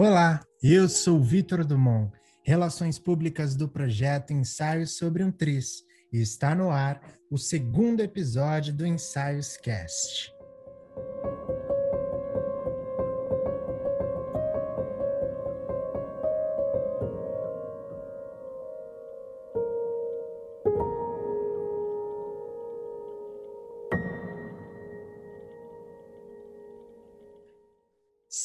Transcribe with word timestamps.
Olá, 0.00 0.40
eu 0.62 0.88
sou 0.88 1.20
Vitor 1.20 1.64
Dumont, 1.64 2.12
Relações 2.44 3.00
Públicas 3.00 3.56
do 3.56 3.68
projeto 3.68 4.32
Ensaios 4.32 4.96
sobre 4.96 5.24
um 5.24 5.32
Tris, 5.32 5.82
e 6.12 6.20
está 6.20 6.54
no 6.54 6.70
ar 6.70 7.00
o 7.28 7.36
segundo 7.36 8.00
episódio 8.00 8.72
do 8.72 8.86
Ensaios 8.86 9.56
Cast. 9.56 10.37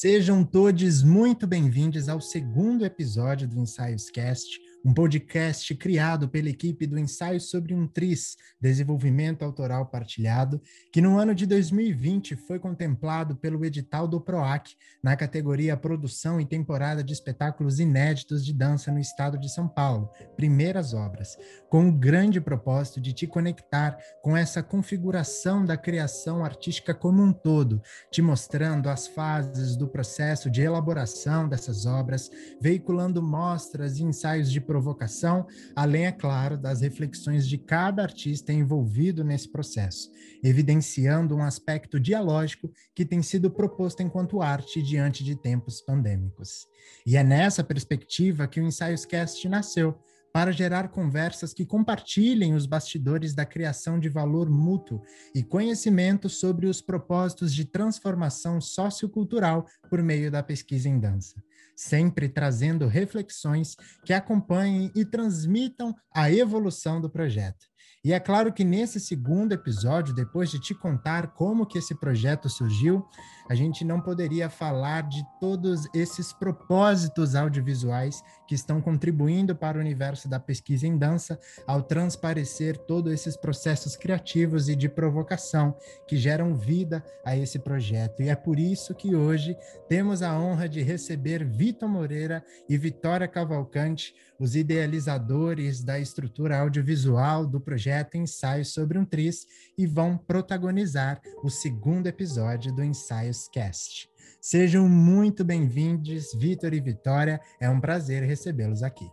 Sejam 0.03 0.43
todos 0.43 1.01
muito 1.01 1.47
bem-vindos 1.47 2.09
ao 2.09 2.19
segundo 2.19 2.83
episódio 2.83 3.47
do 3.47 3.57
Ensaios 3.57 4.09
Cast, 4.09 4.59
um 4.85 4.93
podcast 4.93 5.73
criado 5.75 6.27
pela 6.27 6.49
equipe 6.49 6.85
do 6.85 6.99
Ensaio 6.99 7.39
sobre 7.39 7.73
um 7.73 7.87
Tris, 7.87 8.35
Desenvolvimento 8.59 9.43
Autoral 9.43 9.85
Partilhado, 9.85 10.61
que 10.91 10.99
no 10.99 11.17
ano 11.17 11.33
de 11.33 11.45
2020 11.45 12.35
foi 12.35 12.59
contemplado 12.59 13.35
pelo 13.37 13.63
edital 13.63 14.07
do 14.09 14.19
PROAC, 14.19 14.75
na 15.01 15.15
categoria 15.15 15.77
Produção 15.77 16.39
e 16.39 16.45
Temporada 16.45 17.01
de 17.01 17.13
Espetáculos 17.13 17.79
Inéditos 17.79 18.45
de 18.45 18.53
Dança 18.53 18.91
no 18.91 18.99
Estado 18.99 19.37
de 19.37 19.49
São 19.49 19.69
Paulo, 19.69 20.09
Primeiras 20.35 20.93
Obras, 20.93 21.37
com 21.69 21.87
o 21.87 21.91
grande 21.91 22.41
propósito 22.41 22.99
de 22.99 23.13
te 23.13 23.25
conectar 23.25 23.97
com 24.21 24.35
essa 24.35 24.61
configuração 24.61 25.65
da 25.65 25.77
criação 25.77 26.43
artística 26.43 26.93
como 26.93 27.23
um 27.23 27.31
todo, 27.31 27.81
te 28.11 28.21
mostrando 28.21 28.89
as 28.89 29.07
fases 29.07 29.77
do 29.77 29.87
processo 29.87 30.51
de 30.51 30.61
elaboração 30.61 31.47
dessas 31.47 31.85
obras, 31.85 32.29
veiculando 32.59 33.21
mostras 33.21 33.97
e 33.97 34.03
ensaios 34.03 34.51
de 34.51 34.59
provocação, 34.73 35.45
além, 35.75 36.07
é 36.07 36.11
claro, 36.11 36.57
das 36.57 36.81
reflexões 36.81 37.47
de 37.47 37.59
cada 37.59 38.01
artista 38.01 38.51
envolvido 38.51 39.23
nesse 39.23 39.51
processo, 39.51 40.09
evidenciando 40.43 41.35
um 41.35 41.43
aspecto 41.43 41.99
dialógico 41.99 42.71
que 42.95 43.05
tem 43.05 43.21
sido 43.21 43.51
proposto 43.51 44.01
enquanto 44.01 44.41
arte 44.41 44.81
diante 44.81 45.23
de 45.23 45.35
tempos 45.35 45.79
pandêmicos. 45.79 46.65
E 47.05 47.15
é 47.15 47.23
nessa 47.23 47.63
perspectiva 47.63 48.47
que 48.47 48.59
o 48.59 48.65
Ensaios 48.65 49.05
Cast 49.05 49.47
nasceu, 49.47 49.95
para 50.33 50.51
gerar 50.51 50.87
conversas 50.87 51.53
que 51.53 51.63
compartilhem 51.63 52.55
os 52.55 52.65
bastidores 52.65 53.35
da 53.35 53.45
criação 53.45 53.99
de 53.99 54.09
valor 54.09 54.49
mútuo 54.49 55.03
e 55.35 55.43
conhecimento 55.43 56.27
sobre 56.27 56.65
os 56.65 56.81
propósitos 56.81 57.53
de 57.53 57.65
transformação 57.65 58.59
sociocultural 58.59 59.67
por 59.87 60.01
meio 60.01 60.31
da 60.31 60.41
pesquisa 60.41 60.89
em 60.89 60.99
dança 60.99 61.35
sempre 61.75 62.29
trazendo 62.29 62.87
reflexões 62.87 63.75
que 64.05 64.13
acompanhem 64.13 64.91
e 64.95 65.05
transmitam 65.05 65.95
a 66.13 66.31
evolução 66.31 67.01
do 67.01 67.09
projeto. 67.09 67.72
E 68.05 68.11
é 68.11 68.19
claro 68.19 68.51
que 68.51 68.65
nesse 68.65 68.99
segundo 68.99 69.53
episódio, 69.53 70.13
depois 70.13 70.51
de 70.51 70.59
te 70.59 70.73
contar 70.73 71.27
como 71.27 71.65
que 71.65 71.77
esse 71.77 71.95
projeto 71.95 72.49
surgiu, 72.49 73.07
a 73.49 73.55
gente 73.55 73.85
não 73.85 74.01
poderia 74.01 74.49
falar 74.49 75.03
de 75.03 75.23
todos 75.39 75.87
esses 75.93 76.33
propósitos 76.33 77.33
audiovisuais 77.33 78.21
que 78.45 78.55
estão 78.55 78.81
contribuindo 78.81 79.55
para 79.55 79.77
o 79.77 79.81
universo 79.81 80.27
da 80.27 80.37
pesquisa 80.37 80.85
em 80.85 80.97
dança 80.97 81.39
ao 81.65 81.81
transparecer 81.81 82.77
todos 82.77 83.13
esses 83.13 83.37
processos 83.37 83.95
criativos 83.95 84.67
e 84.67 84.75
de 84.75 84.89
provocação 84.89 85.73
que 86.05 86.17
geram 86.17 86.55
vida 86.55 87.01
a 87.25 87.37
esse 87.37 87.57
projeto. 87.57 88.21
E 88.21 88.27
é 88.27 88.35
por 88.35 88.59
isso 88.59 88.93
que 88.93 89.15
hoje 89.15 89.55
temos 89.87 90.21
a 90.21 90.37
honra 90.37 90.67
de 90.67 90.81
receber 90.81 91.45
Vitor 91.45 91.87
Moreira 91.87 92.43
e 92.67 92.77
Vitória 92.77 93.27
Cavalcante, 93.29 94.13
os 94.39 94.55
idealizadores 94.55 95.83
da 95.83 95.99
estrutura 95.99 96.59
audiovisual 96.59 97.45
do 97.45 97.59
projeto 97.59 98.15
Ensaios 98.15 98.73
sobre 98.73 98.97
um 98.97 99.05
Tris 99.05 99.45
e 99.77 99.85
vão 99.85 100.17
protagonizar 100.17 101.21
o 101.43 101.49
segundo 101.49 102.07
episódio 102.07 102.73
do 102.73 102.83
Ensaios 102.83 103.47
Cast. 103.47 104.09
Sejam 104.41 104.89
muito 104.89 105.43
bem-vindos, 105.43 106.33
Vitor 106.33 106.73
e 106.73 106.81
Vitória. 106.81 107.39
É 107.61 107.69
um 107.69 107.79
prazer 107.79 108.23
recebê-los 108.23 108.83
aqui. 108.83 109.09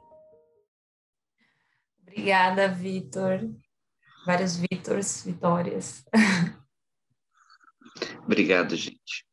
Obrigada, 2.02 2.68
Vitor. 2.68 3.48
Vários 4.26 4.56
Vitors, 4.56 5.22
Vitórias. 5.24 6.04
Obrigado, 8.24 8.74
gente. 8.74 9.29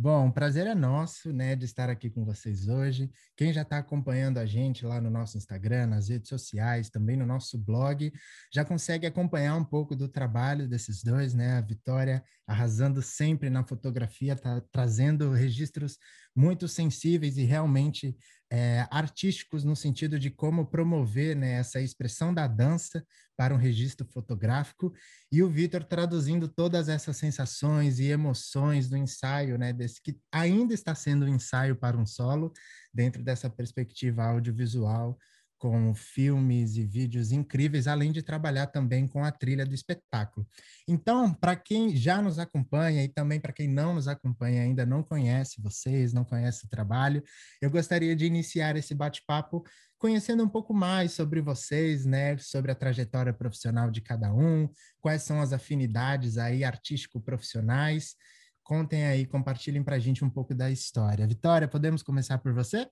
Bom, 0.00 0.30
prazer 0.30 0.64
é 0.68 0.76
nosso, 0.76 1.32
né, 1.32 1.56
de 1.56 1.64
estar 1.64 1.90
aqui 1.90 2.08
com 2.08 2.24
vocês 2.24 2.68
hoje. 2.68 3.10
Quem 3.36 3.52
já 3.52 3.62
está 3.62 3.78
acompanhando 3.78 4.38
a 4.38 4.46
gente 4.46 4.86
lá 4.86 5.00
no 5.00 5.10
nosso 5.10 5.36
Instagram, 5.36 5.88
nas 5.88 6.08
redes 6.08 6.28
sociais, 6.28 6.88
também 6.88 7.16
no 7.16 7.26
nosso 7.26 7.58
blog, 7.58 8.12
já 8.54 8.64
consegue 8.64 9.08
acompanhar 9.08 9.56
um 9.56 9.64
pouco 9.64 9.96
do 9.96 10.08
trabalho 10.08 10.68
desses 10.68 11.02
dois, 11.02 11.34
né? 11.34 11.58
A 11.58 11.60
Vitória 11.62 12.22
arrasando 12.46 13.02
sempre 13.02 13.50
na 13.50 13.64
fotografia, 13.64 14.36
tá 14.36 14.62
trazendo 14.70 15.32
registros 15.32 15.98
muito 16.38 16.68
sensíveis 16.68 17.36
e 17.36 17.42
realmente 17.42 18.16
é, 18.48 18.86
artísticos 18.92 19.64
no 19.64 19.74
sentido 19.74 20.20
de 20.20 20.30
como 20.30 20.64
promover 20.64 21.34
né, 21.34 21.54
essa 21.54 21.80
expressão 21.80 22.32
da 22.32 22.46
dança 22.46 23.04
para 23.36 23.52
um 23.52 23.58
registro 23.58 24.06
fotográfico. 24.06 24.94
E 25.32 25.42
o 25.42 25.50
Vitor 25.50 25.82
traduzindo 25.82 26.46
todas 26.46 26.88
essas 26.88 27.16
sensações 27.16 27.98
e 27.98 28.06
emoções 28.06 28.88
do 28.88 28.96
ensaio, 28.96 29.58
né, 29.58 29.72
desse 29.72 30.00
que 30.00 30.16
ainda 30.32 30.72
está 30.72 30.94
sendo 30.94 31.24
um 31.24 31.28
ensaio 31.28 31.74
para 31.74 31.98
um 31.98 32.06
solo 32.06 32.52
dentro 32.94 33.24
dessa 33.24 33.50
perspectiva 33.50 34.22
audiovisual 34.22 35.18
com 35.58 35.92
filmes 35.94 36.76
e 36.76 36.84
vídeos 36.84 37.32
incríveis, 37.32 37.86
além 37.86 38.12
de 38.12 38.22
trabalhar 38.22 38.68
também 38.68 39.06
com 39.06 39.24
a 39.24 39.32
trilha 39.32 39.66
do 39.66 39.74
espetáculo. 39.74 40.46
Então, 40.86 41.34
para 41.34 41.56
quem 41.56 41.96
já 41.96 42.22
nos 42.22 42.38
acompanha 42.38 43.04
e 43.04 43.08
também 43.08 43.40
para 43.40 43.52
quem 43.52 43.68
não 43.68 43.94
nos 43.94 44.06
acompanha 44.06 44.62
ainda, 44.62 44.86
não 44.86 45.02
conhece 45.02 45.60
vocês, 45.60 46.12
não 46.12 46.24
conhece 46.24 46.64
o 46.64 46.68
trabalho, 46.68 47.22
eu 47.60 47.70
gostaria 47.70 48.14
de 48.14 48.24
iniciar 48.24 48.76
esse 48.76 48.94
bate-papo 48.94 49.64
conhecendo 49.98 50.44
um 50.44 50.48
pouco 50.48 50.72
mais 50.72 51.12
sobre 51.12 51.40
vocês, 51.40 52.06
né, 52.06 52.38
sobre 52.38 52.70
a 52.70 52.74
trajetória 52.74 53.32
profissional 53.32 53.90
de 53.90 54.00
cada 54.00 54.32
um, 54.32 54.68
quais 55.00 55.22
são 55.22 55.40
as 55.40 55.52
afinidades 55.52 56.38
aí 56.38 56.62
artístico-profissionais. 56.62 58.14
Contem 58.62 59.06
aí, 59.06 59.26
compartilhem 59.26 59.82
para 59.82 59.96
a 59.96 59.98
gente 59.98 60.24
um 60.24 60.30
pouco 60.30 60.54
da 60.54 60.70
história. 60.70 61.26
Vitória, 61.26 61.66
podemos 61.66 62.02
começar 62.02 62.38
por 62.38 62.52
você? 62.52 62.88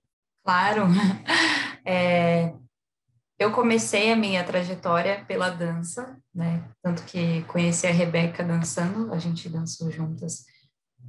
Claro. 0.47 0.87
É, 1.89 2.53
eu 3.39 3.53
comecei 3.53 4.11
a 4.11 4.15
minha 4.15 4.43
trajetória 4.43 5.23
pela 5.23 5.49
dança, 5.49 6.17
né? 6.35 6.69
Tanto 6.83 7.01
que 7.05 7.43
conheci 7.43 7.87
a 7.87 7.91
Rebeca 7.91 8.43
dançando, 8.43 9.13
a 9.13 9.17
gente 9.19 9.47
dançou 9.47 9.89
juntas 9.89 10.43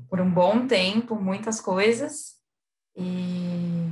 por 0.08 0.20
um 0.20 0.30
bom 0.30 0.68
tempo, 0.68 1.16
muitas 1.16 1.60
coisas. 1.60 2.36
E 2.96 3.88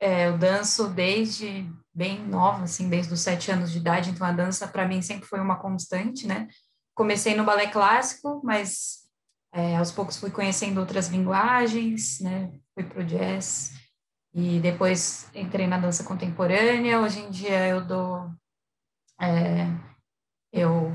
é, 0.00 0.28
eu 0.28 0.38
danço 0.38 0.88
desde 0.88 1.70
bem 1.94 2.26
nova, 2.26 2.62
assim, 2.62 2.88
desde 2.88 3.12
os 3.12 3.20
sete 3.20 3.50
anos 3.50 3.70
de 3.70 3.76
idade. 3.76 4.08
Então 4.08 4.26
a 4.26 4.32
dança 4.32 4.66
para 4.66 4.88
mim 4.88 5.02
sempre 5.02 5.28
foi 5.28 5.40
uma 5.40 5.58
constante, 5.58 6.26
né? 6.26 6.48
Comecei 6.94 7.34
no 7.34 7.44
balé 7.44 7.66
clássico, 7.66 8.40
mas 8.42 9.00
é, 9.52 9.76
aos 9.76 9.92
poucos 9.92 10.16
fui 10.16 10.30
conhecendo 10.30 10.80
outras 10.80 11.08
linguagens, 11.08 12.18
né? 12.20 12.50
Fui 12.74 12.82
pro 12.82 13.04
jazz 13.04 13.78
e 14.32 14.60
depois 14.60 15.28
entrei 15.34 15.66
na 15.66 15.78
dança 15.78 16.04
contemporânea. 16.04 17.00
Hoje 17.00 17.20
em 17.20 17.30
dia 17.30 17.66
eu 17.68 17.84
dou. 17.84 18.30
É, 19.20 19.66
eu 20.52 20.92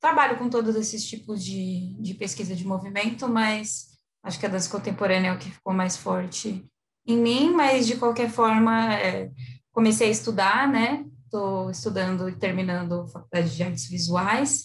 trabalho 0.00 0.38
com 0.38 0.48
todos 0.48 0.74
esses 0.76 1.04
tipos 1.04 1.44
de, 1.44 1.94
de 2.00 2.14
pesquisa 2.14 2.54
de 2.54 2.66
movimento, 2.66 3.28
mas 3.28 3.88
acho 4.22 4.38
que 4.38 4.46
a 4.46 4.48
dança 4.48 4.70
contemporânea 4.70 5.30
é 5.30 5.32
o 5.32 5.38
que 5.38 5.50
ficou 5.50 5.72
mais 5.72 5.96
forte 5.96 6.64
em 7.06 7.16
mim. 7.16 7.52
Mas 7.52 7.86
de 7.86 7.96
qualquer 7.96 8.30
forma, 8.30 8.94
é, 8.94 9.30
comecei 9.72 10.08
a 10.08 10.12
estudar, 10.12 10.68
né? 10.68 11.04
Estou 11.24 11.70
estudando 11.70 12.28
e 12.28 12.34
terminando 12.34 13.06
faculdade 13.06 13.54
de 13.54 13.62
artes 13.62 13.88
visuais 13.88 14.64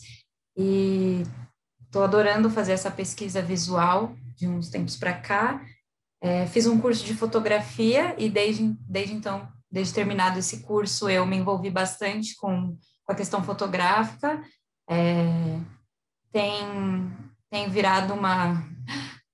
e 0.58 1.22
estou 1.84 2.04
adorando 2.04 2.50
fazer 2.50 2.72
essa 2.72 2.90
pesquisa 2.90 3.42
visual 3.42 4.16
de 4.36 4.48
uns 4.48 4.70
tempos 4.70 4.98
para 4.98 5.14
cá. 5.14 5.64
É, 6.26 6.48
fiz 6.48 6.66
um 6.66 6.82
curso 6.82 7.06
de 7.06 7.14
fotografia 7.14 8.16
e 8.18 8.28
desde, 8.28 8.76
desde 8.90 9.14
então, 9.14 9.48
desde 9.72 9.94
terminado 9.94 10.40
esse 10.40 10.64
curso, 10.64 11.08
eu 11.08 11.24
me 11.24 11.38
envolvi 11.38 11.70
bastante 11.70 12.36
com, 12.38 12.76
com 13.06 13.12
a 13.12 13.16
questão 13.16 13.44
fotográfica. 13.44 14.42
É, 14.90 15.60
tem, 16.32 16.64
tem 17.52 17.70
virado 17.70 18.16
uma, 18.16 18.68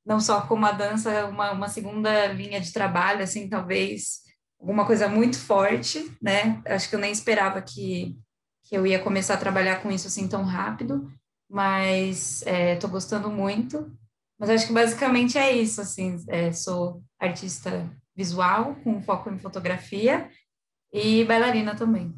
não 0.05 0.19
só 0.19 0.41
como 0.41 0.65
a 0.65 0.73
dança, 0.73 1.27
uma, 1.27 1.51
uma 1.53 1.69
segunda 1.69 2.27
linha 2.27 2.59
de 2.59 2.73
trabalho, 2.73 3.23
assim, 3.23 3.47
talvez 3.47 4.19
alguma 4.59 4.85
coisa 4.85 5.07
muito 5.07 5.39
forte, 5.39 6.11
né? 6.21 6.61
Acho 6.65 6.89
que 6.89 6.95
eu 6.95 6.99
nem 6.99 7.13
esperava 7.13 7.61
que, 7.61 8.17
que 8.65 8.75
eu 8.75 8.85
ia 8.85 8.99
começar 8.99 9.35
a 9.35 9.37
trabalhar 9.37 9.81
com 9.81 9.89
isso 9.89 10.07
assim 10.07 10.27
tão 10.27 10.43
rápido, 10.43 11.09
mas 11.49 12.41
estou 12.41 12.89
é, 12.89 12.91
gostando 12.91 13.29
muito. 13.31 13.89
Mas 14.41 14.49
acho 14.49 14.65
que 14.65 14.73
basicamente 14.73 15.37
é 15.37 15.55
isso, 15.55 15.79
assim, 15.81 16.17
é, 16.27 16.51
sou 16.51 17.03
artista 17.19 17.87
visual, 18.15 18.73
com 18.83 18.99
foco 18.99 19.29
em 19.29 19.37
fotografia, 19.37 20.31
e 20.91 21.23
bailarina 21.23 21.75
também. 21.75 22.11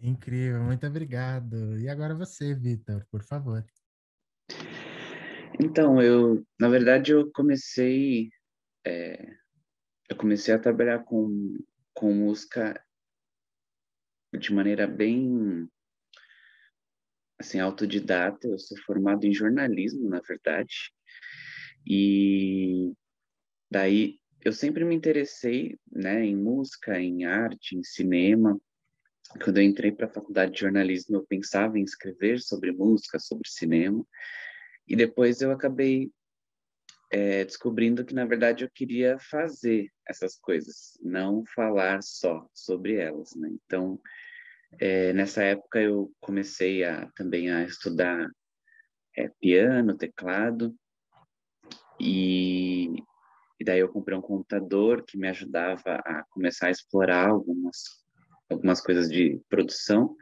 Incrível, 0.00 0.64
muito 0.64 0.84
obrigado. 0.84 1.78
E 1.78 1.88
agora 1.88 2.16
você, 2.16 2.52
Vitor, 2.52 3.06
por 3.12 3.22
favor. 3.22 3.64
Então, 5.60 6.02
eu, 6.02 6.44
na 6.58 6.68
verdade, 6.68 7.12
eu 7.12 7.30
comecei, 7.30 8.30
é, 8.84 9.24
eu 10.10 10.16
comecei 10.16 10.52
a 10.52 10.58
trabalhar 10.58 11.04
com, 11.04 11.60
com 11.94 12.12
música 12.12 12.84
de 14.36 14.52
maneira 14.52 14.88
bem, 14.88 15.68
assim, 17.38 17.60
autodidata. 17.60 18.46
Eu 18.46 18.58
sou 18.58 18.76
formado 18.78 19.24
em 19.24 19.32
jornalismo, 19.32 20.08
na 20.08 20.20
verdade, 20.20 20.92
e 21.86 22.92
daí 23.70 24.18
eu 24.44 24.52
sempre 24.52 24.84
me 24.84 24.94
interessei, 24.94 25.76
né, 25.90 26.24
em 26.24 26.36
música, 26.36 27.00
em 27.00 27.24
arte, 27.24 27.76
em 27.76 27.82
cinema. 27.82 28.60
Quando 29.42 29.58
eu 29.58 29.64
entrei 29.64 29.90
para 29.90 30.06
a 30.06 30.12
faculdade 30.12 30.52
de 30.52 30.60
jornalismo, 30.60 31.16
eu 31.16 31.26
pensava 31.26 31.78
em 31.78 31.82
escrever 31.82 32.40
sobre 32.40 32.70
música, 32.70 33.18
sobre 33.18 33.48
cinema. 33.48 34.06
E 34.86 34.94
depois 34.94 35.40
eu 35.40 35.50
acabei 35.50 36.12
é, 37.10 37.44
descobrindo 37.44 38.04
que, 38.04 38.14
na 38.14 38.24
verdade, 38.24 38.64
eu 38.64 38.70
queria 38.70 39.18
fazer 39.18 39.92
essas 40.08 40.36
coisas, 40.36 40.96
não 41.02 41.44
falar 41.54 42.02
só 42.02 42.48
sobre 42.54 42.96
elas, 42.96 43.34
né? 43.34 43.48
Então, 43.64 44.00
é, 44.78 45.12
nessa 45.12 45.42
época 45.42 45.80
eu 45.80 46.12
comecei 46.20 46.84
a, 46.84 47.10
também 47.14 47.50
a 47.50 47.64
estudar 47.64 48.28
é, 49.16 49.30
piano, 49.40 49.96
teclado, 49.96 50.74
e, 51.98 52.94
e 53.58 53.64
daí 53.64 53.80
eu 53.80 53.88
comprei 53.88 54.16
um 54.16 54.22
computador 54.22 55.04
que 55.04 55.16
me 55.16 55.28
ajudava 55.28 55.96
a 56.04 56.24
começar 56.30 56.66
a 56.68 56.70
explorar 56.70 57.28
algumas, 57.28 57.82
algumas 58.50 58.80
coisas 58.80 59.08
de 59.08 59.40
produção, 59.48 60.16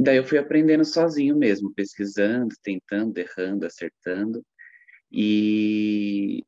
Daí 0.00 0.16
eu 0.16 0.24
fui 0.24 0.38
aprendendo 0.38 0.84
sozinho 0.84 1.36
mesmo, 1.36 1.74
pesquisando, 1.74 2.54
tentando, 2.62 3.18
errando, 3.18 3.66
acertando. 3.66 4.46
E 5.10 6.44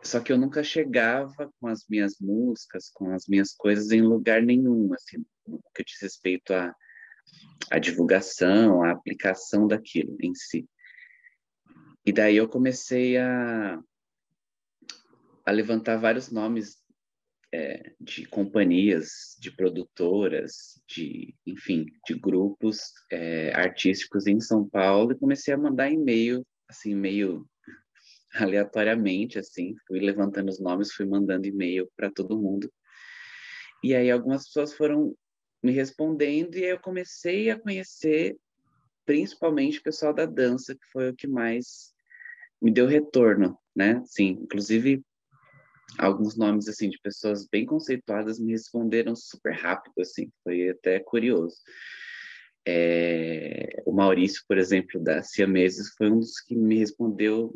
só 0.00 0.20
que 0.20 0.32
eu 0.32 0.38
nunca 0.38 0.62
chegava 0.62 1.50
com 1.58 1.66
as 1.66 1.84
minhas 1.88 2.20
músicas, 2.20 2.90
com 2.90 3.12
as 3.12 3.26
minhas 3.26 3.52
coisas 3.52 3.90
em 3.90 4.02
lugar 4.02 4.40
nenhum, 4.40 4.92
assim, 4.94 5.24
que 5.74 5.84
diz 5.84 6.00
respeito 6.00 6.52
à, 6.52 6.74
à 7.70 7.78
divulgação, 7.78 8.82
à 8.82 8.90
aplicação 8.90 9.66
daquilo 9.66 10.16
em 10.20 10.34
si. 10.34 10.68
E 12.06 12.12
daí 12.12 12.36
eu 12.36 12.48
comecei 12.48 13.16
a, 13.16 13.80
a 15.46 15.50
levantar 15.50 15.96
vários 15.96 16.30
nomes 16.30 16.84
é, 17.54 17.92
de 18.00 18.26
companhias, 18.26 19.36
de 19.38 19.50
produtoras, 19.50 20.82
de, 20.88 21.34
enfim, 21.46 21.86
de 22.06 22.14
grupos 22.14 22.92
é, 23.10 23.54
artísticos 23.54 24.26
em 24.26 24.40
São 24.40 24.68
Paulo 24.68 25.12
e 25.12 25.18
comecei 25.18 25.54
a 25.54 25.58
mandar 25.58 25.90
e-mail, 25.90 26.44
assim, 26.68 26.94
meio 26.94 27.48
aleatoriamente, 28.34 29.38
assim, 29.38 29.74
fui 29.86 30.00
levantando 30.00 30.48
os 30.48 30.60
nomes, 30.60 30.92
fui 30.92 31.06
mandando 31.06 31.46
e-mail 31.46 31.88
para 31.96 32.10
todo 32.10 32.40
mundo. 32.40 32.68
E 33.84 33.94
aí 33.94 34.10
algumas 34.10 34.46
pessoas 34.46 34.74
foram 34.74 35.14
me 35.64 35.72
respondendo 35.72 36.56
e 36.56 36.64
aí 36.64 36.70
eu 36.70 36.78
comecei 36.78 37.50
a 37.50 37.58
conhecer 37.58 38.36
principalmente 39.06 39.78
o 39.78 39.82
pessoal 39.82 40.12
da 40.12 40.26
dança, 40.26 40.74
que 40.74 40.86
foi 40.92 41.08
o 41.10 41.16
que 41.16 41.26
mais 41.26 41.94
me 42.60 42.70
deu 42.70 42.86
retorno, 42.86 43.58
né? 43.74 44.02
Sim, 44.04 44.38
inclusive 44.42 45.02
alguns 45.98 46.36
nomes 46.36 46.68
assim 46.68 46.90
de 46.90 46.98
pessoas 47.00 47.48
bem 47.48 47.64
conceituadas 47.64 48.38
me 48.38 48.52
responderam 48.52 49.14
super 49.16 49.54
rápido 49.54 49.94
assim 50.00 50.28
foi 50.42 50.70
até 50.70 50.98
curioso 50.98 51.56
é, 52.66 53.82
o 53.86 53.92
Maurício 53.92 54.42
por 54.48 54.58
exemplo 54.58 55.00
da 55.00 55.22
Siameses 55.22 55.94
foi 55.96 56.10
um 56.10 56.18
dos 56.18 56.40
que 56.40 56.56
me 56.56 56.78
respondeu 56.78 57.54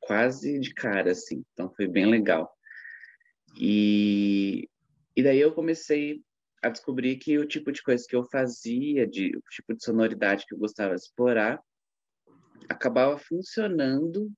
quase 0.00 0.60
de 0.60 0.72
cara 0.72 1.12
assim 1.12 1.42
então 1.52 1.72
foi 1.74 1.88
bem 1.88 2.06
legal 2.06 2.52
e 3.58 4.68
e 5.16 5.22
daí 5.22 5.40
eu 5.40 5.52
comecei 5.52 6.22
a 6.64 6.70
descobrir 6.70 7.16
que 7.16 7.38
o 7.38 7.46
tipo 7.46 7.70
de 7.70 7.82
coisa 7.82 8.06
que 8.08 8.16
eu 8.16 8.24
fazia 8.24 9.06
de 9.06 9.36
o 9.36 9.40
tipo 9.50 9.74
de 9.74 9.84
sonoridade 9.84 10.46
que 10.46 10.54
eu 10.54 10.58
gostava 10.58 10.94
de 10.94 11.02
explorar 11.02 11.60
acabava 12.70 13.18
funcionando 13.18 14.32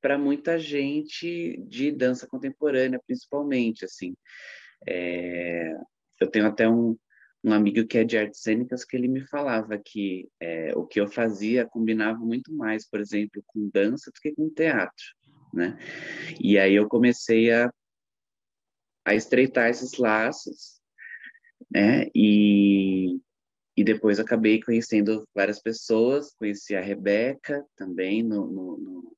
para 0.00 0.16
muita 0.16 0.58
gente 0.58 1.62
de 1.68 1.92
dança 1.92 2.26
contemporânea, 2.26 2.98
principalmente, 3.06 3.84
assim. 3.84 4.14
É, 4.88 5.74
eu 6.18 6.26
tenho 6.30 6.46
até 6.46 6.66
um, 6.66 6.96
um 7.44 7.52
amigo 7.52 7.86
que 7.86 7.98
é 7.98 8.04
de 8.04 8.16
artes 8.16 8.40
cênicas 8.40 8.82
que 8.82 8.96
ele 8.96 9.08
me 9.08 9.20
falava 9.26 9.78
que 9.78 10.30
é, 10.40 10.72
o 10.74 10.86
que 10.86 10.98
eu 10.98 11.06
fazia 11.06 11.66
combinava 11.66 12.18
muito 12.18 12.50
mais, 12.54 12.88
por 12.88 12.98
exemplo, 12.98 13.44
com 13.46 13.68
dança 13.68 14.10
do 14.10 14.18
que 14.18 14.34
com 14.34 14.48
teatro, 14.48 15.04
né? 15.52 15.78
E 16.40 16.58
aí 16.58 16.74
eu 16.74 16.88
comecei 16.88 17.52
a, 17.52 17.70
a 19.04 19.14
estreitar 19.14 19.68
esses 19.68 19.98
laços, 19.98 20.79
né? 21.70 22.06
E, 22.14 23.20
e 23.76 23.84
depois 23.84 24.20
acabei 24.20 24.62
conhecendo 24.62 25.26
várias 25.34 25.60
pessoas, 25.60 26.34
conheci 26.34 26.76
a 26.76 26.80
Rebeca 26.80 27.64
também 27.76 28.22
no, 28.22 28.46
no, 28.46 28.76
no 28.78 29.16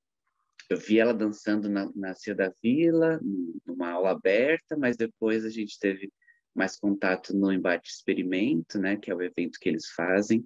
eu 0.71 0.79
vi 0.79 0.99
ela 0.99 1.13
dançando 1.13 1.69
na, 1.69 1.91
na 1.95 2.15
Cia 2.15 2.35
da 2.35 2.51
Vila, 2.63 3.21
numa 3.67 3.91
aula 3.91 4.13
aberta, 4.13 4.75
mas 4.77 4.97
depois 4.97 5.45
a 5.45 5.51
gente 5.51 5.79
teve 5.79 6.11
mais 6.55 6.79
contato 6.79 7.37
no 7.37 7.53
Embate 7.53 7.91
Experimento, 7.91 8.79
né, 8.79 8.97
que 8.97 9.11
é 9.11 9.15
o 9.15 9.23
evento 9.23 9.59
que 9.61 9.69
eles 9.69 9.91
fazem, 9.91 10.45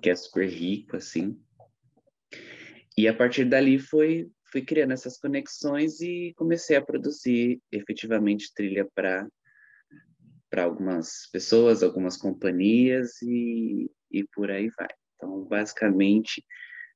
que 0.00 0.08
é 0.08 0.14
super 0.14 0.48
rico, 0.48 0.96
assim. 0.96 1.38
E 2.96 3.06
a 3.06 3.14
partir 3.14 3.44
dali 3.44 3.78
foi 3.78 4.30
fui 4.50 4.62
criando 4.62 4.92
essas 4.92 5.18
conexões 5.18 6.00
e 6.00 6.32
comecei 6.36 6.76
a 6.76 6.82
produzir 6.82 7.60
efetivamente 7.70 8.54
trilha 8.54 8.88
para 8.94 9.28
para 10.50 10.64
algumas 10.64 11.28
pessoas, 11.32 11.82
algumas 11.82 12.16
companhias 12.16 13.20
e, 13.22 13.90
e 14.10 14.24
por 14.34 14.50
aí 14.50 14.70
vai. 14.78 14.88
Então, 15.14 15.44
basicamente, 15.44 16.44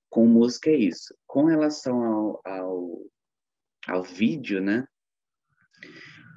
com 0.08 0.26
música 0.26 0.70
é 0.70 0.76
isso. 0.76 1.14
Com 1.26 1.44
relação 1.44 2.02
ao, 2.02 2.40
ao, 2.44 3.06
ao 3.86 4.02
vídeo, 4.02 4.60
né? 4.60 4.86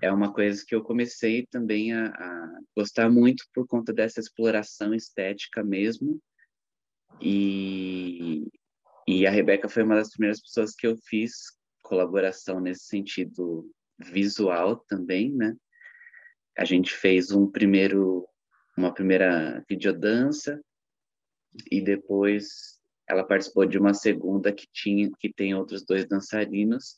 É 0.01 0.11
uma 0.11 0.33
coisa 0.33 0.63
que 0.67 0.75
eu 0.75 0.83
comecei 0.83 1.47
também 1.47 1.93
a, 1.93 2.07
a 2.07 2.59
gostar 2.75 3.09
muito 3.09 3.45
por 3.53 3.65
conta 3.65 3.93
dessa 3.93 4.19
exploração 4.19 4.93
estética 4.93 5.63
mesmo. 5.63 6.21
E, 7.21 8.47
e 9.07 9.25
a 9.25 9.31
Rebeca 9.31 9.69
foi 9.69 9.83
uma 9.83 9.95
das 9.95 10.09
primeiras 10.09 10.41
pessoas 10.41 10.75
que 10.75 10.85
eu 10.85 10.97
fiz 11.05 11.31
colaboração 11.81 12.59
nesse 12.59 12.85
sentido 12.85 13.69
visual 13.99 14.77
também, 14.87 15.31
né? 15.31 15.55
A 16.57 16.65
gente 16.65 16.93
fez 16.93 17.31
um 17.31 17.49
primeiro, 17.49 18.27
uma 18.77 18.93
primeira 18.93 19.63
videodança 19.67 20.61
e 21.71 21.81
depois 21.81 22.79
ela 23.07 23.23
participou 23.23 23.65
de 23.65 23.77
uma 23.77 23.93
segunda 23.93 24.51
que 24.51 24.67
tinha 24.71 25.09
que 25.19 25.31
tem 25.31 25.53
outros 25.53 25.85
dois 25.85 26.07
dançarinos 26.07 26.97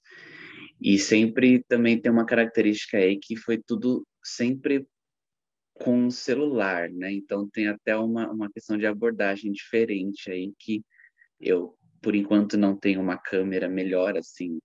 e 0.82 1.00
sempre 1.00 1.64
também 1.68 2.00
tem 2.00 2.12
uma 2.12 2.26
característica 2.26 2.98
aí 2.98 3.18
que 3.18 3.36
foi 3.36 3.58
tudo 3.58 4.06
sempre 4.24 4.86
com 5.74 6.10
celular, 6.10 6.90
né? 6.90 7.12
Então 7.12 7.50
tem 7.50 7.68
até 7.68 7.98
uma, 7.98 8.32
uma 8.32 8.52
questão 8.52 8.78
de 8.78 8.86
abordagem 8.86 9.52
diferente 9.52 10.32
aí 10.32 10.54
que 10.58 10.84
eu 11.40 11.78
por 12.02 12.14
enquanto 12.16 12.56
não 12.56 12.78
tenho 12.78 13.02
uma 13.02 13.18
câmera 13.18 13.68
melhor 13.68 14.16
assim, 14.16 14.60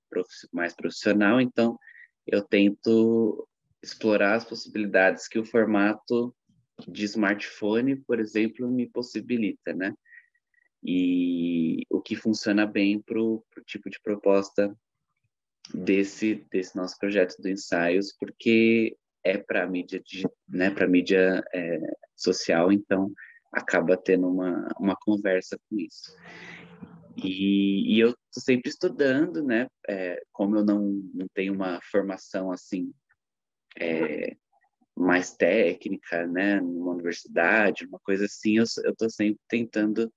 mais 0.53 0.75
profissional, 0.75 1.41
então 1.41 1.79
eu 2.27 2.43
tento 2.43 3.49
explorar 3.83 4.35
as 4.35 4.45
possibilidades 4.45 5.29
que 5.29 5.39
o 5.39 5.45
formato 5.45 6.35
de 6.89 7.05
smartphone, 7.05 7.97
por 7.97 8.19
exemplo, 8.19 8.71
me 8.71 8.89
possibilita, 8.89 9.73
né? 9.75 9.95
e 10.83 11.83
o 11.91 12.01
que 12.01 12.17
funciona 12.17 12.67
bem 12.67 13.01
para 13.01 13.21
o 13.21 13.45
tipo 13.67 13.91
de 13.91 14.01
proposta 14.01 14.75
desse 15.75 16.47
desse 16.51 16.75
nosso 16.75 16.99
projeto 16.99 17.37
do 17.41 17.49
ensaios 17.49 18.15
porque 18.19 18.97
é 19.23 19.37
para 19.37 19.69
mídia 19.69 20.03
né 20.49 20.71
para 20.71 20.89
mídia 20.89 21.45
é, 21.53 21.79
social 22.17 22.73
então 22.73 23.13
acaba 23.53 23.97
tendo 23.97 24.27
uma 24.27 24.69
uma 24.79 24.97
conversa 24.97 25.59
com 25.69 25.79
isso 25.79 26.17
e, 27.17 27.95
e 27.95 28.01
eu 28.01 28.09
estou 28.09 28.43
sempre 28.43 28.71
estudando 28.71 29.45
né 29.45 29.69
é, 29.87 30.21
como 30.33 30.57
eu 30.57 30.65
não 30.65 30.81
não 31.15 31.27
tenho 31.35 31.53
uma 31.53 31.79
formação 31.83 32.51
assim 32.51 32.91
é, 33.79 34.37
mais 34.97 35.35
técnica 35.35 36.27
né 36.27 36.61
numa 36.61 36.93
universidade 36.93 37.87
uma 37.87 38.01
coisa 38.01 38.25
assim 38.27 38.59
eu 38.59 38.65
estou 38.65 39.09
sempre 39.09 39.41
tentando 39.49 40.13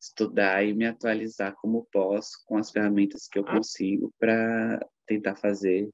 estudar 0.00 0.64
e 0.64 0.72
me 0.72 0.86
atualizar 0.86 1.54
como 1.56 1.86
posso 1.92 2.42
com 2.46 2.56
as 2.56 2.70
ferramentas 2.70 3.28
que 3.28 3.38
eu 3.38 3.44
consigo 3.44 4.12
para 4.18 4.80
tentar 5.06 5.36
fazer 5.36 5.90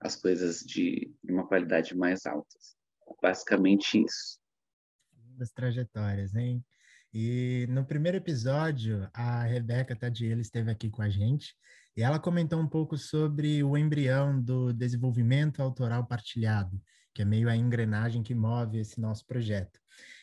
as 0.00 0.14
coisas 0.14 0.60
de, 0.60 1.12
uma 1.24 1.46
qualidade 1.46 1.96
mais 1.96 2.24
alta. 2.24 2.56
Basicamente 3.20 4.04
isso. 4.04 4.38
Das 5.36 5.50
trajetórias, 5.50 6.34
hein? 6.34 6.64
E 7.12 7.66
no 7.70 7.84
primeiro 7.84 8.18
episódio, 8.18 9.08
a 9.12 9.42
Rebeca 9.42 9.96
Tadiela 9.96 10.40
esteve 10.40 10.70
aqui 10.70 10.90
com 10.90 11.02
a 11.02 11.08
gente 11.08 11.56
e 11.98 12.02
ela 12.04 12.20
comentou 12.20 12.60
um 12.60 12.68
pouco 12.68 12.96
sobre 12.96 13.60
o 13.64 13.76
embrião 13.76 14.40
do 14.40 14.72
desenvolvimento 14.72 15.60
autoral 15.60 16.06
partilhado, 16.06 16.80
que 17.12 17.22
é 17.22 17.24
meio 17.24 17.48
a 17.48 17.56
engrenagem 17.56 18.22
que 18.22 18.36
move 18.36 18.78
esse 18.78 19.00
nosso 19.00 19.26
projeto. 19.26 19.80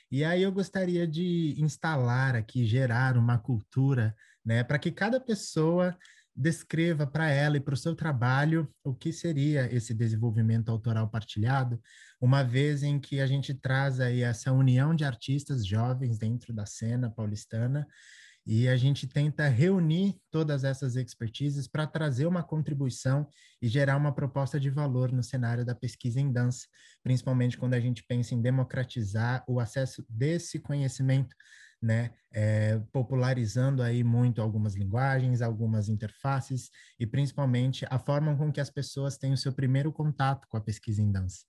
E 0.09 0.23
aí 0.23 0.41
eu 0.41 0.53
gostaria 0.53 1.05
de 1.05 1.53
instalar 1.57 2.33
aqui, 2.33 2.65
gerar 2.65 3.17
uma 3.17 3.37
cultura, 3.37 4.15
né, 4.45 4.63
para 4.63 4.79
que 4.79 4.89
cada 4.89 5.19
pessoa 5.19 5.93
descreva 6.33 7.05
para 7.05 7.29
ela 7.29 7.57
e 7.57 7.59
para 7.59 7.73
o 7.73 7.77
seu 7.77 7.93
trabalho 7.93 8.73
o 8.81 8.95
que 8.95 9.11
seria 9.11 9.69
esse 9.69 9.93
desenvolvimento 9.93 10.69
autoral 10.69 11.09
partilhado, 11.09 11.77
uma 12.21 12.41
vez 12.41 12.83
em 12.83 12.97
que 12.97 13.19
a 13.19 13.27
gente 13.27 13.53
traz 13.53 13.99
aí 13.99 14.21
essa 14.21 14.53
união 14.53 14.95
de 14.95 15.03
artistas 15.03 15.67
jovens 15.67 16.17
dentro 16.17 16.53
da 16.53 16.65
cena 16.65 17.11
paulistana 17.11 17.85
e 18.45 18.67
a 18.67 18.77
gente 18.77 19.07
tenta 19.07 19.47
reunir 19.47 20.19
todas 20.29 20.63
essas 20.63 20.95
expertises 20.95 21.67
para 21.67 21.87
trazer 21.87 22.27
uma 22.27 22.43
contribuição 22.43 23.27
e 23.61 23.67
gerar 23.67 23.97
uma 23.97 24.13
proposta 24.13 24.59
de 24.59 24.69
valor 24.69 25.11
no 25.11 25.23
cenário 25.23 25.65
da 25.65 25.73
pesquisa 25.73 26.19
em 26.19 26.31
dança, 26.31 26.67
principalmente 27.03 27.57
quando 27.57 27.73
a 27.73 27.79
gente 27.79 28.03
pensa 28.03 28.35
em 28.35 28.41
democratizar 28.41 29.43
o 29.47 29.59
acesso 29.59 30.05
desse 30.07 30.59
conhecimento 30.59 31.35
né, 31.81 32.11
é, 32.33 32.79
popularizando 32.91 33.83
aí 33.83 34.03
muito 34.03 34.41
algumas 34.41 34.75
linguagens, 34.75 35.41
algumas 35.41 35.87
interfaces 35.87 36.69
e 36.99 37.05
principalmente 37.05 37.85
a 37.89 37.99
forma 37.99 38.35
com 38.35 38.51
que 38.51 38.59
as 38.59 38.69
pessoas 38.69 39.17
têm 39.17 39.33
o 39.33 39.37
seu 39.37 39.53
primeiro 39.53 39.91
contato 39.91 40.47
com 40.49 40.57
a 40.57 40.61
pesquisa 40.61 41.01
em 41.01 41.11
dança. 41.11 41.45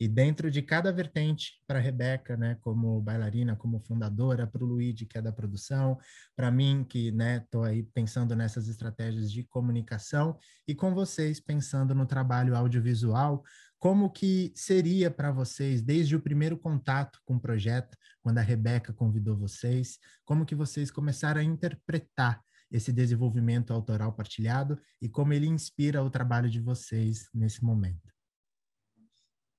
E 0.00 0.06
dentro 0.06 0.50
de 0.50 0.62
cada 0.62 0.92
vertente, 0.92 1.60
para 1.66 1.80
a 1.80 1.82
Rebeca, 1.82 2.36
né, 2.36 2.56
como 2.60 3.00
bailarina, 3.00 3.56
como 3.56 3.80
fundadora, 3.80 4.46
para 4.46 4.62
o 4.62 4.66
Luigi, 4.66 5.06
que 5.06 5.18
é 5.18 5.22
da 5.22 5.32
produção, 5.32 5.98
para 6.36 6.50
mim, 6.50 6.84
que 6.88 7.08
estou 7.08 7.62
né, 7.62 7.70
aí 7.70 7.82
pensando 7.82 8.36
nessas 8.36 8.68
estratégias 8.68 9.30
de 9.32 9.42
comunicação, 9.44 10.38
e 10.68 10.74
com 10.74 10.94
vocês, 10.94 11.40
pensando 11.40 11.94
no 11.94 12.06
trabalho 12.06 12.54
audiovisual, 12.54 13.42
como 13.78 14.10
que 14.10 14.52
seria 14.54 15.10
para 15.10 15.32
vocês, 15.32 15.82
desde 15.82 16.14
o 16.14 16.20
primeiro 16.20 16.58
contato 16.58 17.20
com 17.24 17.36
o 17.36 17.40
projeto, 17.40 17.96
quando 18.22 18.38
a 18.38 18.42
Rebeca 18.42 18.92
convidou 18.92 19.36
vocês, 19.36 19.98
como 20.24 20.44
que 20.44 20.54
vocês 20.54 20.90
começaram 20.90 21.40
a 21.40 21.44
interpretar 21.44 22.42
esse 22.70 22.92
desenvolvimento 22.92 23.72
autoral 23.72 24.12
partilhado 24.12 24.78
e 25.00 25.08
como 25.08 25.32
ele 25.32 25.46
inspira 25.46 26.02
o 26.02 26.10
trabalho 26.10 26.50
de 26.50 26.60
vocês 26.60 27.28
nesse 27.32 27.64
momento? 27.64 28.07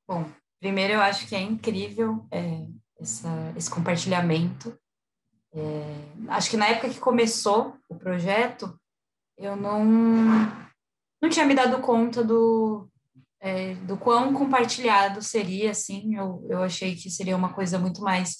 Bom, 0.09 0.27
primeiro 0.59 0.93
eu 0.93 1.01
acho 1.01 1.27
que 1.27 1.35
é 1.35 1.39
incrível 1.39 2.25
é, 2.31 2.65
essa, 2.99 3.53
esse 3.55 3.69
compartilhamento. 3.69 4.75
É, 5.53 6.29
acho 6.29 6.49
que 6.49 6.57
na 6.57 6.67
época 6.67 6.89
que 6.89 6.99
começou 6.99 7.77
o 7.87 7.93
projeto, 7.93 8.75
eu 9.37 9.55
não, 9.55 9.85
não 11.21 11.29
tinha 11.29 11.45
me 11.45 11.53
dado 11.53 11.79
conta 11.79 12.23
do, 12.23 12.89
é, 13.39 13.75
do 13.75 13.97
quão 13.97 14.33
compartilhado 14.33 15.21
seria, 15.21 15.69
assim, 15.69 16.15
eu, 16.15 16.43
eu 16.49 16.63
achei 16.63 16.95
que 16.95 17.07
seria 17.11 17.37
uma 17.37 17.53
coisa 17.53 17.77
muito 17.77 18.01
mais 18.01 18.35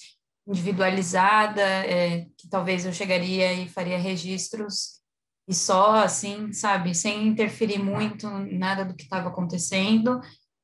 individualizada, 0.48 1.62
é, 1.62 2.26
que 2.36 2.48
talvez 2.50 2.84
eu 2.84 2.92
chegaria 2.92 3.52
e 3.52 3.68
faria 3.68 3.96
registros 3.96 5.00
e 5.46 5.54
só, 5.54 5.96
assim, 5.96 6.52
sabe, 6.52 6.96
sem 6.96 7.28
interferir 7.28 7.78
muito 7.78 8.28
nada 8.28 8.84
do 8.84 8.94
que 8.94 9.02
estava 9.02 9.28
acontecendo, 9.28 10.20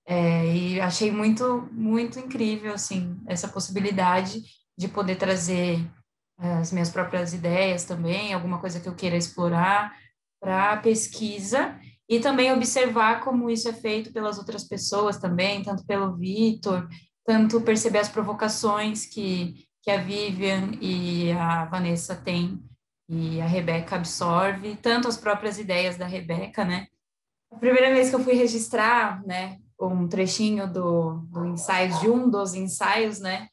é, 0.07 0.47
e 0.55 0.81
achei 0.81 1.11
muito, 1.11 1.69
muito 1.73 2.19
incrível, 2.19 2.73
assim, 2.73 3.21
essa 3.27 3.49
possibilidade 3.49 4.41
de 4.79 4.87
poder 4.87 5.17
trazer 5.17 5.85
é, 6.39 6.53
as 6.55 6.71
minhas 6.71 6.91
próprias 6.91 7.35
ideias 7.35 7.85
também, 7.85 8.33
alguma 8.33 8.61
coisa 8.61 8.79
que 8.79 8.89
eu 8.89 8.95
queira 8.95 9.17
explorar 9.17 9.93
para 10.41 10.75
a 10.75 10.77
pesquisa 10.77 11.77
e 12.09 12.21
também 12.21 12.53
observar 12.53 13.21
como 13.25 13.51
isso 13.51 13.69
é 13.69 13.73
feito 13.73 14.13
pelas 14.13 14.39
outras 14.39 14.63
pessoas 14.63 15.19
também, 15.19 15.63
tanto 15.65 15.85
pelo 15.85 16.17
Vitor, 16.17 16.89
tanto 17.25 17.61
perceber 17.61 17.99
as 17.99 18.09
provocações 18.09 19.07
que, 19.07 19.67
que 19.83 19.91
a 19.91 20.01
Vivian 20.01 20.73
e 20.81 21.33
a 21.33 21.65
Vanessa 21.65 22.15
têm 22.15 22.63
e 23.09 23.41
a 23.41 23.47
Rebeca 23.47 23.97
absorve, 23.97 24.77
tanto 24.77 25.09
as 25.09 25.17
próprias 25.17 25.59
ideias 25.59 25.97
da 25.97 26.07
Rebeca, 26.07 26.65
né? 26.65 26.87
A 27.51 27.57
primeira 27.57 27.93
vez 27.93 28.11
que 28.11 28.15
eu 28.15 28.21
fui 28.21 28.35
registrar, 28.35 29.25
né, 29.25 29.59
um 29.80 30.09
trechinho 30.09 30.73
do, 30.73 31.18
do 31.30 31.47
ensaio, 31.47 31.99
de 32.00 32.09
um 32.09 32.28
dos 32.28 32.54
ensaios, 32.54 33.21
né? 33.21 33.49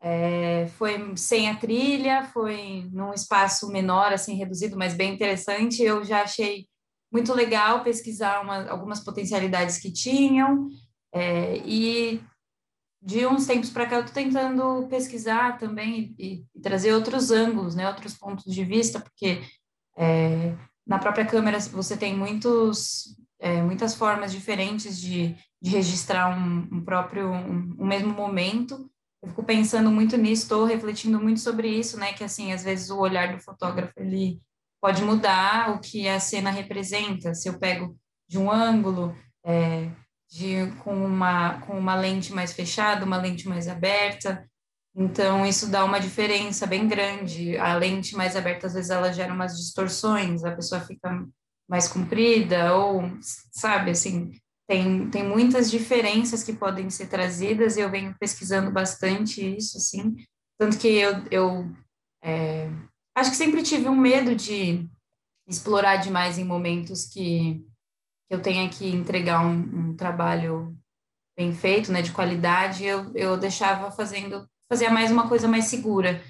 É, 0.00 0.66
foi 0.76 1.16
sem 1.16 1.48
a 1.48 1.56
trilha, 1.56 2.24
foi 2.24 2.88
num 2.92 3.14
espaço 3.14 3.70
menor, 3.70 4.12
assim, 4.12 4.34
reduzido, 4.34 4.76
mas 4.76 4.94
bem 4.94 5.14
interessante. 5.14 5.82
Eu 5.82 6.04
já 6.04 6.22
achei 6.22 6.66
muito 7.10 7.32
legal 7.32 7.82
pesquisar 7.82 8.42
uma, 8.42 8.68
algumas 8.68 9.00
potencialidades 9.00 9.78
que 9.78 9.92
tinham, 9.92 10.68
é, 11.12 11.58
e 11.58 12.20
de 13.00 13.26
uns 13.26 13.46
tempos 13.46 13.70
para 13.70 13.86
cá 13.86 13.96
eu 13.96 14.00
estou 14.00 14.14
tentando 14.14 14.88
pesquisar 14.88 15.58
também 15.58 16.14
e, 16.18 16.44
e, 16.54 16.60
trazer 16.60 16.92
outros 16.92 17.30
ângulos, 17.30 17.74
né, 17.74 17.86
outros 17.86 18.14
pontos 18.14 18.52
de 18.52 18.64
vista, 18.64 18.98
porque 18.98 19.42
é, 19.96 20.56
na 20.86 20.98
própria 20.98 21.26
câmera 21.26 21.60
você 21.60 21.96
tem 21.96 22.16
muitos, 22.16 23.16
é, 23.44 23.60
muitas 23.60 23.94
formas 23.94 24.32
diferentes 24.32 24.98
de, 24.98 25.36
de 25.60 25.70
registrar 25.70 26.34
um, 26.34 26.66
um 26.72 26.82
próprio, 26.82 27.30
um, 27.30 27.76
um, 27.78 27.86
mesmo 27.86 28.14
momento. 28.14 28.90
Eu 29.22 29.28
fico 29.28 29.44
pensando 29.44 29.90
muito 29.90 30.16
nisso, 30.16 30.44
estou 30.44 30.64
refletindo 30.64 31.20
muito 31.20 31.40
sobre 31.40 31.68
isso, 31.68 31.98
né? 31.98 32.14
Que 32.14 32.24
assim, 32.24 32.54
às 32.54 32.64
vezes 32.64 32.88
o 32.88 32.98
olhar 32.98 33.36
do 33.36 33.42
fotógrafo 33.42 33.92
ele 33.98 34.40
pode 34.80 35.02
mudar 35.02 35.72
o 35.72 35.78
que 35.78 36.08
a 36.08 36.18
cena 36.18 36.50
representa. 36.50 37.34
Se 37.34 37.50
eu 37.50 37.58
pego 37.58 37.94
de 38.26 38.38
um 38.38 38.50
ângulo, 38.50 39.14
é, 39.44 39.90
de, 40.30 40.72
com, 40.82 41.04
uma, 41.04 41.60
com 41.60 41.78
uma 41.78 41.94
lente 41.94 42.32
mais 42.32 42.54
fechada, 42.54 43.04
uma 43.04 43.18
lente 43.18 43.46
mais 43.46 43.68
aberta, 43.68 44.48
então 44.96 45.44
isso 45.44 45.70
dá 45.70 45.84
uma 45.84 46.00
diferença 46.00 46.66
bem 46.66 46.88
grande. 46.88 47.58
A 47.58 47.74
lente 47.74 48.16
mais 48.16 48.36
aberta, 48.36 48.68
às 48.68 48.72
vezes, 48.72 48.90
ela 48.90 49.12
gera 49.12 49.34
umas 49.34 49.54
distorções, 49.54 50.44
a 50.44 50.52
pessoa 50.52 50.80
fica 50.80 51.26
mais 51.68 51.88
comprida, 51.88 52.74
ou, 52.76 53.02
sabe, 53.52 53.90
assim, 53.90 54.32
tem, 54.68 55.08
tem 55.10 55.22
muitas 55.22 55.70
diferenças 55.70 56.42
que 56.42 56.52
podem 56.52 56.88
ser 56.90 57.08
trazidas 57.08 57.76
e 57.76 57.80
eu 57.80 57.90
venho 57.90 58.14
pesquisando 58.18 58.70
bastante 58.70 59.56
isso, 59.56 59.76
assim, 59.76 60.14
tanto 60.58 60.78
que 60.78 60.88
eu, 60.88 61.12
eu 61.30 61.70
é, 62.22 62.70
acho 63.14 63.30
que 63.30 63.36
sempre 63.36 63.62
tive 63.62 63.88
um 63.88 63.96
medo 63.96 64.34
de 64.34 64.88
explorar 65.46 65.96
demais 65.96 66.38
em 66.38 66.44
momentos 66.44 67.06
que, 67.06 67.64
eu 68.30 68.40
tenha 68.40 68.68
que 68.68 68.88
entregar 68.88 69.44
um, 69.44 69.90
um, 69.90 69.96
trabalho 69.96 70.76
bem 71.36 71.52
feito, 71.52 71.92
né, 71.92 72.02
de 72.02 72.12
qualidade, 72.12 72.84
eu, 72.84 73.12
eu 73.14 73.36
deixava 73.36 73.90
fazendo, 73.90 74.48
fazia 74.68 74.90
mais 74.90 75.10
uma 75.10 75.28
coisa 75.28 75.46
mais 75.46 75.66
segura, 75.66 76.22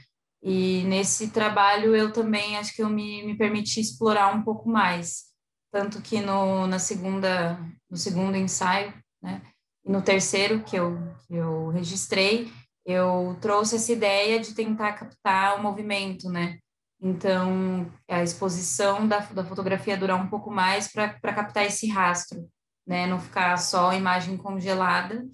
e 0.47 0.85
nesse 0.85 1.31
trabalho 1.31 1.97
eu 1.97 2.13
também 2.13 2.59
acho 2.59 2.75
que 2.75 2.83
eu 2.83 2.91
me, 2.91 3.25
me 3.25 3.35
permiti 3.35 3.81
explorar 3.81 4.35
um 4.35 4.43
pouco 4.43 4.69
mais, 4.69 5.25
tanto 5.73 6.03
que 6.03 6.21
no, 6.21 6.67
na 6.67 6.79
segunda, 6.79 7.59
no 7.91 7.97
segundo 7.97 8.37
ensaio, 8.37 8.93
né, 9.23 9.41
e 9.83 9.91
no 9.91 10.03
terceiro 10.03 10.63
que 10.63 10.77
eu, 10.77 10.99
que 11.27 11.35
eu 11.35 11.71
registrei, 11.71 12.53
eu 12.85 13.39
trouxe 13.41 13.77
essa 13.77 13.91
ideia 13.91 14.39
de 14.39 14.53
tentar 14.53 14.93
captar 14.93 15.59
o 15.59 15.63
movimento, 15.63 16.29
né, 16.29 16.59
então 17.01 17.91
a 18.07 18.23
exposição 18.23 19.09
da, 19.09 19.21
da 19.21 19.47
fotografia 19.47 19.97
durar 19.97 20.23
um 20.23 20.29
pouco 20.29 20.51
mais 20.51 20.93
para 20.93 21.09
captar 21.33 21.65
esse 21.65 21.89
rastro, 21.89 22.47
né, 22.87 23.07
não 23.07 23.19
ficar 23.19 23.57
só 23.57 23.95
imagem 23.95 24.37
congelada, 24.37 25.27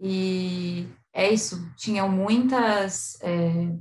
e 0.00 0.88
é 1.12 1.30
isso, 1.30 1.70
tinham 1.76 2.08
muitas... 2.08 3.20
É, 3.20 3.76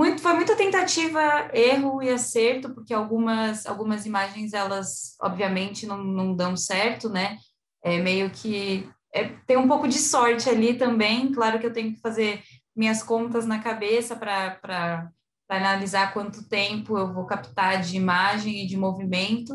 muito, 0.00 0.22
foi 0.22 0.32
muita 0.32 0.56
tentativa, 0.56 1.50
erro 1.52 2.02
e 2.02 2.08
acerto, 2.08 2.72
porque 2.74 2.94
algumas, 2.94 3.66
algumas 3.66 4.06
imagens, 4.06 4.54
elas, 4.54 5.14
obviamente, 5.20 5.86
não, 5.86 6.02
não 6.02 6.34
dão 6.34 6.56
certo, 6.56 7.10
né? 7.10 7.36
É 7.84 7.98
meio 7.98 8.30
que... 8.30 8.88
É, 9.12 9.28
tem 9.46 9.58
um 9.58 9.68
pouco 9.68 9.86
de 9.86 9.98
sorte 9.98 10.48
ali 10.48 10.72
também. 10.72 11.30
Claro 11.30 11.58
que 11.58 11.66
eu 11.66 11.72
tenho 11.72 11.92
que 11.92 12.00
fazer 12.00 12.42
minhas 12.74 13.02
contas 13.02 13.44
na 13.44 13.58
cabeça 13.58 14.16
para 14.16 15.10
analisar 15.50 16.14
quanto 16.14 16.48
tempo 16.48 16.96
eu 16.96 17.12
vou 17.12 17.26
captar 17.26 17.82
de 17.82 17.96
imagem 17.96 18.64
e 18.64 18.66
de 18.66 18.78
movimento, 18.78 19.54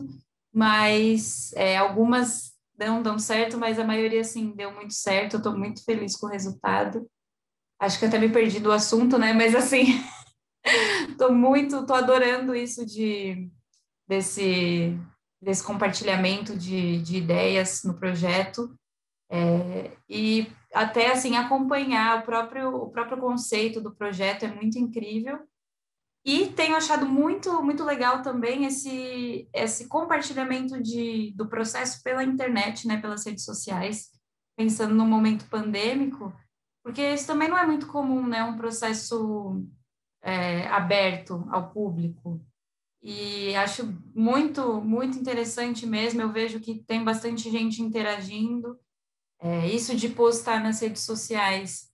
mas 0.54 1.54
é, 1.56 1.76
algumas 1.78 2.54
não 2.78 3.02
dão 3.02 3.18
certo, 3.18 3.58
mas 3.58 3.80
a 3.80 3.84
maioria, 3.84 4.22
assim, 4.22 4.52
deu 4.52 4.72
muito 4.72 4.94
certo. 4.94 5.36
Eu 5.36 5.38
estou 5.38 5.58
muito 5.58 5.84
feliz 5.84 6.16
com 6.16 6.28
o 6.28 6.30
resultado. 6.30 7.10
Acho 7.80 7.98
que 7.98 8.06
até 8.06 8.20
me 8.20 8.30
perdi 8.30 8.60
do 8.60 8.72
assunto, 8.72 9.18
né? 9.18 9.34
Mas, 9.34 9.56
assim... 9.56 9.86
tô 11.18 11.32
muito, 11.32 11.86
tô 11.86 11.94
adorando 11.94 12.56
isso 12.56 12.86
de 12.86 13.50
desse 14.08 14.98
desse 15.42 15.64
compartilhamento 15.64 16.58
de, 16.58 17.00
de 17.02 17.18
ideias 17.18 17.84
no 17.84 17.94
projeto. 17.94 18.76
É, 19.30 19.92
e 20.10 20.48
até 20.74 21.12
assim 21.12 21.36
acompanhar 21.36 22.20
o 22.20 22.24
próprio 22.24 22.70
o 22.76 22.90
próprio 22.90 23.18
conceito 23.18 23.82
do 23.82 23.94
projeto 23.94 24.44
é 24.44 24.48
muito 24.48 24.78
incrível. 24.78 25.40
E 26.24 26.48
tenho 26.48 26.76
achado 26.76 27.06
muito 27.06 27.62
muito 27.64 27.84
legal 27.84 28.22
também 28.22 28.66
esse 28.66 29.48
esse 29.54 29.88
compartilhamento 29.88 30.82
de, 30.82 31.32
do 31.36 31.48
processo 31.48 32.02
pela 32.04 32.24
internet 32.24 32.88
né 32.88 33.00
pelas 33.00 33.26
redes 33.26 33.46
sociais 33.46 34.10
pensando 34.58 34.96
no 34.96 35.06
momento 35.06 35.50
pandêmico 35.50 36.34
porque 36.84 37.14
isso 37.14 37.28
também 37.28 37.48
não 37.48 37.58
é 37.58 37.66
muito 37.66 37.88
comum 37.88 38.26
né 38.26 38.44
um 38.44 38.58
processo 38.58 39.64
é, 40.26 40.66
aberto 40.68 41.48
ao 41.52 41.70
público. 41.70 42.44
E 43.02 43.56
acho 43.56 43.96
muito, 44.16 44.82
muito 44.82 45.20
interessante 45.20 45.86
mesmo. 45.86 46.20
Eu 46.20 46.32
vejo 46.32 46.60
que 46.60 46.84
tem 46.84 47.04
bastante 47.04 47.52
gente 47.52 47.84
interagindo. 47.84 48.80
É, 49.40 49.68
isso 49.68 49.96
de 49.96 50.10
postar 50.10 50.64
nas 50.64 50.82
redes 50.82 51.04
sociais, 51.04 51.92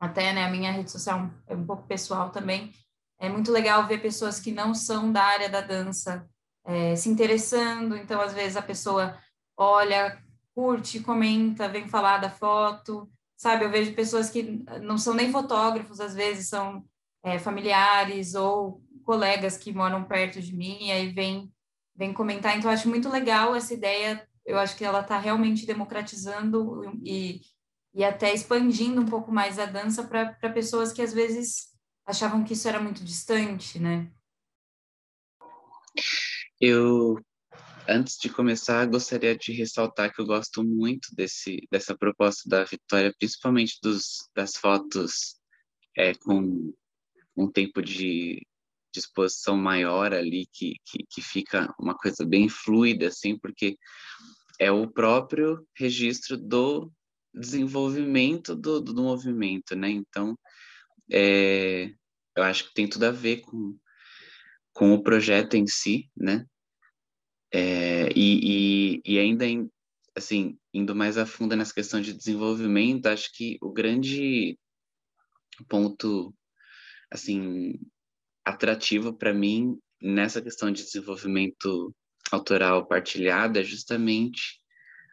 até 0.00 0.32
né, 0.32 0.46
a 0.46 0.50
minha 0.50 0.72
rede 0.72 0.90
social 0.90 1.30
é 1.46 1.54
um 1.54 1.66
pouco 1.66 1.86
pessoal 1.86 2.30
também. 2.30 2.72
É 3.18 3.28
muito 3.28 3.52
legal 3.52 3.86
ver 3.86 4.00
pessoas 4.00 4.40
que 4.40 4.50
não 4.50 4.74
são 4.74 5.12
da 5.12 5.22
área 5.22 5.50
da 5.50 5.60
dança 5.60 6.26
é, 6.64 6.96
se 6.96 7.10
interessando. 7.10 7.94
Então, 7.94 8.18
às 8.22 8.32
vezes, 8.32 8.56
a 8.56 8.62
pessoa 8.62 9.18
olha, 9.54 10.18
curte, 10.54 11.00
comenta, 11.00 11.68
vem 11.68 11.86
falar 11.86 12.16
da 12.16 12.30
foto. 12.30 13.10
Sabe, 13.36 13.66
eu 13.66 13.70
vejo 13.70 13.94
pessoas 13.94 14.30
que 14.30 14.64
não 14.80 14.96
são 14.96 15.12
nem 15.12 15.30
fotógrafos, 15.30 16.00
às 16.00 16.14
vezes 16.14 16.48
são 16.48 16.82
é, 17.22 17.38
familiares 17.38 18.34
ou 18.34 18.82
colegas 19.04 19.56
que 19.56 19.72
moram 19.72 20.04
perto 20.04 20.40
de 20.40 20.54
mim 20.54 20.86
e 20.86 20.92
aí 20.92 21.12
vem, 21.12 21.52
vem 21.96 22.12
comentar. 22.12 22.56
Então, 22.56 22.70
acho 22.70 22.88
muito 22.88 23.08
legal 23.08 23.54
essa 23.54 23.74
ideia. 23.74 24.26
Eu 24.44 24.58
acho 24.58 24.76
que 24.76 24.84
ela 24.84 25.00
está 25.00 25.18
realmente 25.18 25.66
democratizando 25.66 26.82
e, 27.04 27.40
e 27.94 28.04
até 28.04 28.32
expandindo 28.32 29.00
um 29.00 29.06
pouco 29.06 29.32
mais 29.32 29.58
a 29.58 29.66
dança 29.66 30.04
para 30.06 30.52
pessoas 30.52 30.92
que 30.92 31.02
às 31.02 31.12
vezes 31.12 31.70
achavam 32.06 32.44
que 32.44 32.54
isso 32.54 32.68
era 32.68 32.80
muito 32.80 33.04
distante, 33.04 33.78
né? 33.78 34.10
Eu, 36.60 37.18
antes 37.88 38.16
de 38.18 38.28
começar, 38.28 38.86
gostaria 38.86 39.36
de 39.36 39.52
ressaltar 39.52 40.12
que 40.14 40.20
eu 40.20 40.26
gosto 40.26 40.62
muito 40.62 41.08
desse, 41.14 41.66
dessa 41.70 41.96
proposta 41.96 42.48
da 42.48 42.64
Vitória, 42.64 43.14
principalmente 43.18 43.78
dos, 43.82 44.28
das 44.34 44.56
fotos 44.56 45.40
é, 45.96 46.14
com 46.14 46.72
um 47.36 47.50
tempo 47.50 47.82
de, 47.82 48.42
disposição 48.92 49.56
maior 49.56 50.12
ali, 50.12 50.46
que, 50.52 50.74
que, 50.84 51.04
que 51.08 51.22
fica 51.22 51.72
uma 51.78 51.94
coisa 51.94 52.24
bem 52.24 52.48
fluida, 52.48 53.08
assim, 53.08 53.38
porque 53.38 53.78
é 54.58 54.70
o 54.70 54.90
próprio 54.90 55.66
registro 55.76 56.36
do 56.36 56.92
desenvolvimento 57.32 58.54
do, 58.54 58.80
do 58.80 59.02
movimento, 59.02 59.76
né? 59.76 59.90
Então, 59.90 60.36
é, 61.10 61.92
eu 62.36 62.42
acho 62.42 62.68
que 62.68 62.74
tem 62.74 62.88
tudo 62.88 63.04
a 63.04 63.10
ver 63.10 63.40
com, 63.40 63.76
com 64.72 64.92
o 64.92 65.02
projeto 65.02 65.54
em 65.54 65.66
si, 65.66 66.10
né? 66.16 66.44
É, 67.52 68.10
e, 68.14 68.96
e, 68.96 69.02
e 69.04 69.18
ainda, 69.18 69.44
assim, 70.16 70.58
indo 70.72 70.94
mais 70.94 71.16
a 71.16 71.26
fundo 71.26 71.56
nessa 71.56 71.74
questão 71.74 72.00
de 72.00 72.12
desenvolvimento, 72.12 73.06
acho 73.06 73.32
que 73.32 73.56
o 73.60 73.72
grande 73.72 74.58
ponto 75.68 76.34
assim 77.10 77.78
atrativo 78.44 79.12
para 79.12 79.34
mim 79.34 79.78
nessa 80.00 80.40
questão 80.40 80.70
de 80.70 80.84
desenvolvimento 80.84 81.94
autoral 82.30 82.86
partilhado 82.86 83.58
é 83.58 83.62
justamente 83.62 84.60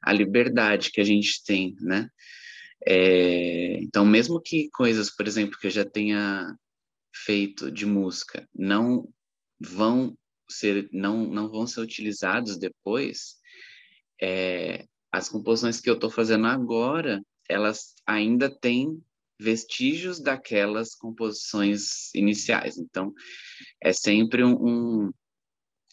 a 0.02 0.14
liberdade 0.14 0.92
que 0.92 1.02
a 1.02 1.04
gente 1.04 1.44
tem, 1.44 1.76
né? 1.82 2.10
É, 2.86 3.80
então, 3.82 4.06
mesmo 4.06 4.40
que 4.40 4.70
coisas, 4.70 5.10
por 5.10 5.28
exemplo, 5.28 5.58
que 5.60 5.68
eu 5.68 5.72
já 5.72 5.84
tenha 5.84 6.56
feito 7.14 7.72
de 7.72 7.86
música 7.86 8.48
não 8.56 9.10
vão 9.60 10.16
ser 10.50 10.88
não 10.94 11.26
não 11.28 11.50
vão 11.50 11.66
ser 11.66 11.82
utilizados 11.82 12.58
depois, 12.58 13.36
é, 14.22 14.86
as 15.12 15.28
composições 15.28 15.82
que 15.82 15.90
eu 15.90 15.96
estou 15.96 16.10
fazendo 16.10 16.48
agora, 16.48 17.22
elas 17.50 17.96
ainda 18.06 18.50
têm 18.50 19.02
vestígios 19.40 20.20
daquelas 20.20 20.96
composições 20.96 22.14
iniciais. 22.14 22.78
Então, 22.78 23.14
é 23.82 23.94
sempre 23.94 24.44
um, 24.44 24.54
um, 24.54 25.12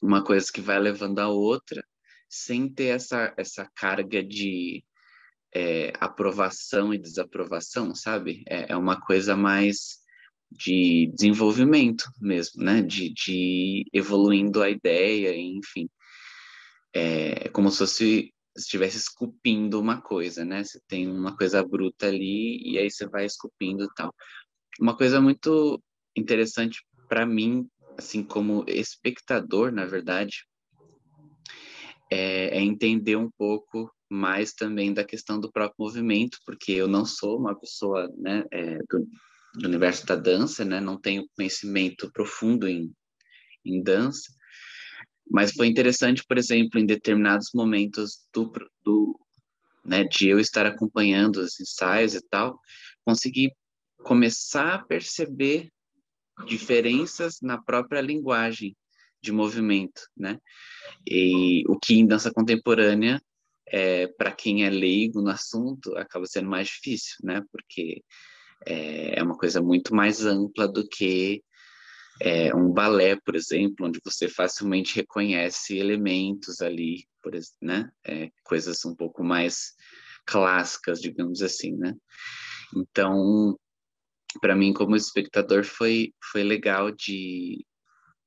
uma 0.02 0.24
coisa 0.24 0.50
que 0.52 0.60
vai 0.60 0.78
levando 0.78 1.18
a 1.18 1.28
outra, 1.28 1.84
sem 2.28 2.68
ter 2.68 2.86
essa, 2.86 3.32
essa 3.36 3.70
carga 3.74 4.22
de 4.22 4.84
é, 5.54 5.92
aprovação 6.00 6.92
e 6.92 6.98
desaprovação, 6.98 7.94
sabe? 7.94 8.42
É, 8.48 8.72
é, 8.72 8.76
uma 8.76 9.00
coisa 9.00 9.36
mais 9.36 10.02
de 10.50 11.10
desenvolvimento 11.14 12.04
mesmo, 12.20 12.62
né? 12.62 12.82
De, 12.82 13.12
de 13.12 13.84
evoluindo 13.92 14.62
a 14.62 14.70
ideia, 14.70 15.36
enfim. 15.36 15.88
É 16.92 17.48
como 17.50 17.70
se 17.70 17.78
fosse 17.78 18.33
estivesse 18.56 18.96
esculpindo 18.96 19.80
uma 19.80 20.00
coisa, 20.00 20.44
né? 20.44 20.62
Você 20.62 20.80
tem 20.86 21.10
uma 21.10 21.36
coisa 21.36 21.62
bruta 21.62 22.06
ali 22.06 22.60
e 22.62 22.78
aí 22.78 22.90
você 22.90 23.06
vai 23.06 23.24
esculpindo 23.24 23.84
e 23.84 23.94
tal. 23.94 24.14
Uma 24.80 24.96
coisa 24.96 25.20
muito 25.20 25.82
interessante 26.16 26.84
para 27.08 27.26
mim, 27.26 27.68
assim 27.98 28.22
como 28.22 28.64
espectador, 28.68 29.72
na 29.72 29.86
verdade, 29.86 30.44
é, 32.10 32.58
é, 32.58 32.60
entender 32.60 33.16
um 33.16 33.30
pouco 33.30 33.90
mais 34.10 34.52
também 34.52 34.92
da 34.92 35.04
questão 35.04 35.40
do 35.40 35.50
próprio 35.50 35.76
movimento, 35.78 36.38
porque 36.46 36.72
eu 36.72 36.86
não 36.86 37.04
sou 37.04 37.38
uma 37.38 37.58
pessoa, 37.58 38.08
né, 38.16 38.44
é, 38.52 38.78
do, 38.88 39.08
do 39.54 39.66
universo 39.66 40.06
da 40.06 40.14
dança, 40.14 40.64
né? 40.64 40.80
Não 40.80 41.00
tenho 41.00 41.28
conhecimento 41.36 42.10
profundo 42.12 42.68
em, 42.68 42.92
em 43.64 43.82
dança, 43.82 44.32
mas 45.30 45.52
foi 45.52 45.66
interessante, 45.66 46.24
por 46.26 46.38
exemplo, 46.38 46.78
em 46.78 46.86
determinados 46.86 47.50
momentos 47.54 48.26
do, 48.32 48.52
do 48.84 49.18
né, 49.84 50.04
de 50.04 50.28
eu 50.28 50.38
estar 50.38 50.66
acompanhando 50.66 51.36
os 51.36 51.60
ensaios 51.60 52.14
e 52.14 52.20
tal, 52.28 52.58
conseguir 53.04 53.52
começar 53.98 54.74
a 54.74 54.84
perceber 54.84 55.70
diferenças 56.46 57.38
na 57.42 57.60
própria 57.60 58.00
linguagem 58.00 58.76
de 59.22 59.32
movimento, 59.32 60.02
né? 60.16 60.38
E 61.06 61.64
o 61.68 61.78
que 61.78 61.94
em 61.94 62.06
dança 62.06 62.30
contemporânea, 62.30 63.20
é, 63.66 64.06
para 64.06 64.32
quem 64.32 64.64
é 64.64 64.70
leigo 64.70 65.22
no 65.22 65.30
assunto, 65.30 65.96
acaba 65.96 66.26
sendo 66.26 66.48
mais 66.48 66.68
difícil, 66.68 67.16
né? 67.22 67.42
Porque 67.50 68.02
é, 68.66 69.18
é 69.18 69.22
uma 69.22 69.36
coisa 69.36 69.62
muito 69.62 69.94
mais 69.94 70.24
ampla 70.24 70.68
do 70.68 70.86
que 70.86 71.42
é, 72.20 72.54
um 72.54 72.72
balé, 72.72 73.16
por 73.16 73.34
exemplo, 73.34 73.86
onde 73.86 74.00
você 74.04 74.28
facilmente 74.28 74.94
reconhece 74.94 75.76
elementos 75.76 76.60
ali, 76.60 77.06
por, 77.22 77.32
né? 77.60 77.90
É, 78.06 78.30
coisas 78.42 78.84
um 78.84 78.94
pouco 78.94 79.24
mais 79.24 79.74
clássicas, 80.24 81.00
digamos 81.00 81.42
assim, 81.42 81.76
né? 81.76 81.94
Então, 82.76 83.58
para 84.40 84.54
mim, 84.54 84.72
como 84.72 84.96
espectador, 84.96 85.64
foi, 85.64 86.12
foi 86.32 86.42
legal 86.42 86.90
de, 86.90 87.64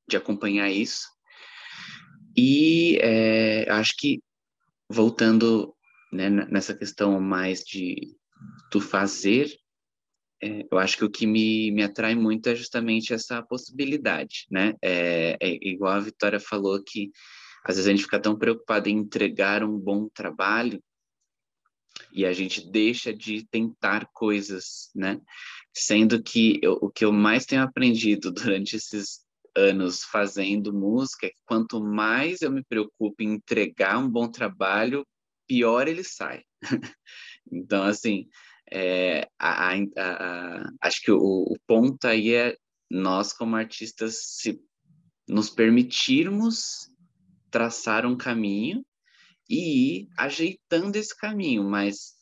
de 0.08 0.18
acompanhar 0.18 0.70
isso. 0.70 1.08
E 2.36 2.98
é, 3.02 3.70
acho 3.72 3.94
que, 3.98 4.22
voltando 4.90 5.76
né, 6.12 6.30
nessa 6.30 6.76
questão 6.76 7.20
mais 7.20 7.62
de 7.62 8.16
do 8.72 8.80
fazer, 8.80 9.50
é, 10.42 10.66
eu 10.72 10.78
acho 10.78 10.98
que 10.98 11.06
o 11.06 11.10
que 11.10 11.26
me, 11.26 11.72
me 11.72 11.84
atrai 11.84 12.14
muito 12.16 12.48
é 12.48 12.56
justamente 12.56 13.14
essa 13.14 13.42
possibilidade, 13.42 14.46
né? 14.52 14.74
É, 14.82 15.38
é, 15.42 15.58
igual 15.68 15.94
a 15.94 16.00
Vitória 16.00 16.40
falou 16.40 16.82
que 16.84 17.12
às 17.64 17.76
vezes 17.76 17.88
a 17.88 17.92
gente 17.92 18.04
fica 18.04 18.20
tão 18.20 18.38
preocupado 18.38 18.88
em 18.88 18.98
entregar 18.98 19.64
um 19.64 19.78
bom 19.78 20.08
trabalho 20.08 20.82
e 22.12 22.26
a 22.26 22.34
gente 22.34 22.70
deixa 22.70 23.14
de 23.14 23.46
tentar 23.48 24.08
coisas, 24.14 24.90
né? 24.96 25.20
Sendo 25.74 26.22
que 26.22 26.60
eu, 26.62 26.74
o 26.82 26.90
que 26.90 27.04
eu 27.04 27.12
mais 27.12 27.46
tenho 27.46 27.64
aprendido 27.64 28.32
durante 28.32 28.76
esses 28.76 29.26
anos 29.56 30.04
fazendo 30.04 30.72
música 30.72 31.26
é 31.26 31.30
que 31.30 31.42
quanto 31.46 31.84
mais 31.84 32.42
eu 32.42 32.52
me 32.52 32.64
preocupo 32.64 33.16
em 33.24 33.34
entregar 33.34 33.98
um 33.98 34.08
bom 34.10 34.30
trabalho, 34.30 35.06
pior 35.48 35.88
ele 35.88 36.04
sai. 36.04 36.44
então, 37.52 37.84
assim, 37.84 38.28
é, 38.72 39.28
a, 39.40 39.72
a, 39.72 39.76
a, 39.98 40.70
acho 40.82 41.02
que 41.02 41.12
o, 41.12 41.18
o, 41.20 41.56
ponto 41.66 42.06
aí 42.06 42.34
é 42.34 42.56
nós, 42.90 43.34
como 43.34 43.56
artistas, 43.56 44.20
se 44.24 44.60
nos 45.28 45.50
permitirmos 45.50 46.90
traçar 47.52 48.06
um 48.06 48.18
caminho 48.18 48.86
e 49.50 50.00
ir 50.00 50.08
ajeitando 50.18 50.96
esse 50.96 51.16
caminho, 51.16 51.64
mas 51.64 52.18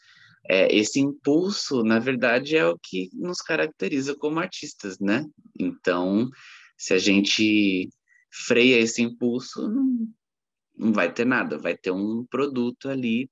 é, 0.48 0.76
esse 0.76 1.00
impulso, 1.00 1.84
na 1.84 2.00
verdade, 2.00 2.56
é 2.56 2.66
o 2.66 2.78
que 2.78 3.10
nos 3.14 3.42
caracteriza 3.42 4.16
como 4.16 4.40
artistas, 4.40 5.00
né? 5.00 5.26
Então, 5.60 6.30
se 6.78 6.94
a 6.94 6.98
gente 7.00 7.90
freia 8.32 8.78
esse 8.78 9.02
impulso, 9.02 9.68
não, 9.68 10.08
não 10.78 10.94
vai 10.94 11.12
ter 11.12 11.26
nada, 11.26 11.58
vai 11.58 11.76
ter 11.76 11.92
um 11.92 12.26
produto 12.26 12.90
ali, 12.90 13.30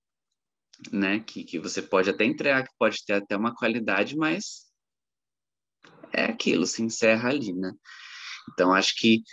né? 0.91 1.19
Que, 1.19 1.43
que 1.43 1.59
você 1.59 1.81
pode 1.81 2.09
até 2.09 2.25
entregar, 2.25 2.63
que 2.63 2.73
pode 2.77 3.03
ter 3.05 3.13
até 3.13 3.35
uma 3.35 3.53
qualidade, 3.55 4.15
mas 4.15 4.71
é 6.11 6.25
aquilo, 6.25 6.65
se 6.65 6.83
encerra 6.83 7.29
ali, 7.29 7.53
né? 7.53 7.73
Então, 8.51 8.73
acho 8.73 8.95
que 8.95 9.23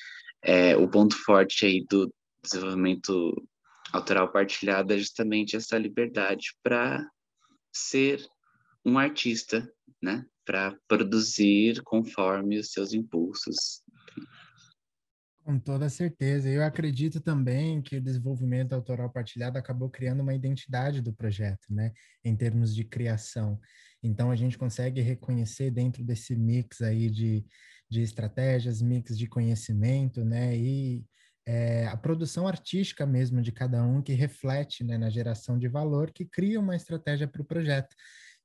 é, 0.42 0.76
o 0.76 0.88
ponto 0.88 1.16
forte 1.16 1.66
aí 1.66 1.84
do 1.88 2.12
desenvolvimento 2.42 3.34
autoral 3.92 4.30
partilhado 4.32 4.92
é 4.92 4.98
justamente 4.98 5.56
essa 5.56 5.76
liberdade 5.76 6.54
para 6.62 7.06
ser 7.72 8.24
um 8.84 8.98
artista, 8.98 9.70
né? 10.00 10.24
Para 10.44 10.76
produzir 10.88 11.82
conforme 11.82 12.58
os 12.58 12.72
seus 12.72 12.92
impulsos. 12.92 13.82
Com 15.44 15.58
toda 15.58 15.88
certeza. 15.88 16.48
Eu 16.48 16.62
acredito 16.62 17.20
também 17.20 17.80
que 17.80 17.96
o 17.96 18.00
desenvolvimento 18.00 18.74
autoral 18.74 19.10
partilhado 19.10 19.58
acabou 19.58 19.88
criando 19.88 20.20
uma 20.20 20.34
identidade 20.34 21.00
do 21.00 21.12
projeto, 21.12 21.72
né? 21.72 21.92
Em 22.22 22.36
termos 22.36 22.74
de 22.74 22.84
criação. 22.84 23.58
Então, 24.02 24.30
a 24.30 24.36
gente 24.36 24.58
consegue 24.58 25.00
reconhecer 25.00 25.70
dentro 25.70 26.04
desse 26.04 26.36
mix 26.36 26.82
aí 26.82 27.10
de, 27.10 27.44
de 27.90 28.02
estratégias, 28.02 28.82
mix 28.82 29.16
de 29.16 29.26
conhecimento, 29.26 30.24
né? 30.24 30.56
E 30.56 31.04
é, 31.46 31.86
a 31.86 31.96
produção 31.96 32.46
artística 32.46 33.06
mesmo 33.06 33.40
de 33.40 33.50
cada 33.50 33.82
um 33.82 34.02
que 34.02 34.12
reflete 34.12 34.84
né, 34.84 34.98
na 34.98 35.10
geração 35.10 35.58
de 35.58 35.68
valor, 35.68 36.12
que 36.12 36.24
cria 36.24 36.60
uma 36.60 36.76
estratégia 36.76 37.26
para 37.26 37.42
o 37.42 37.46
projeto. 37.46 37.96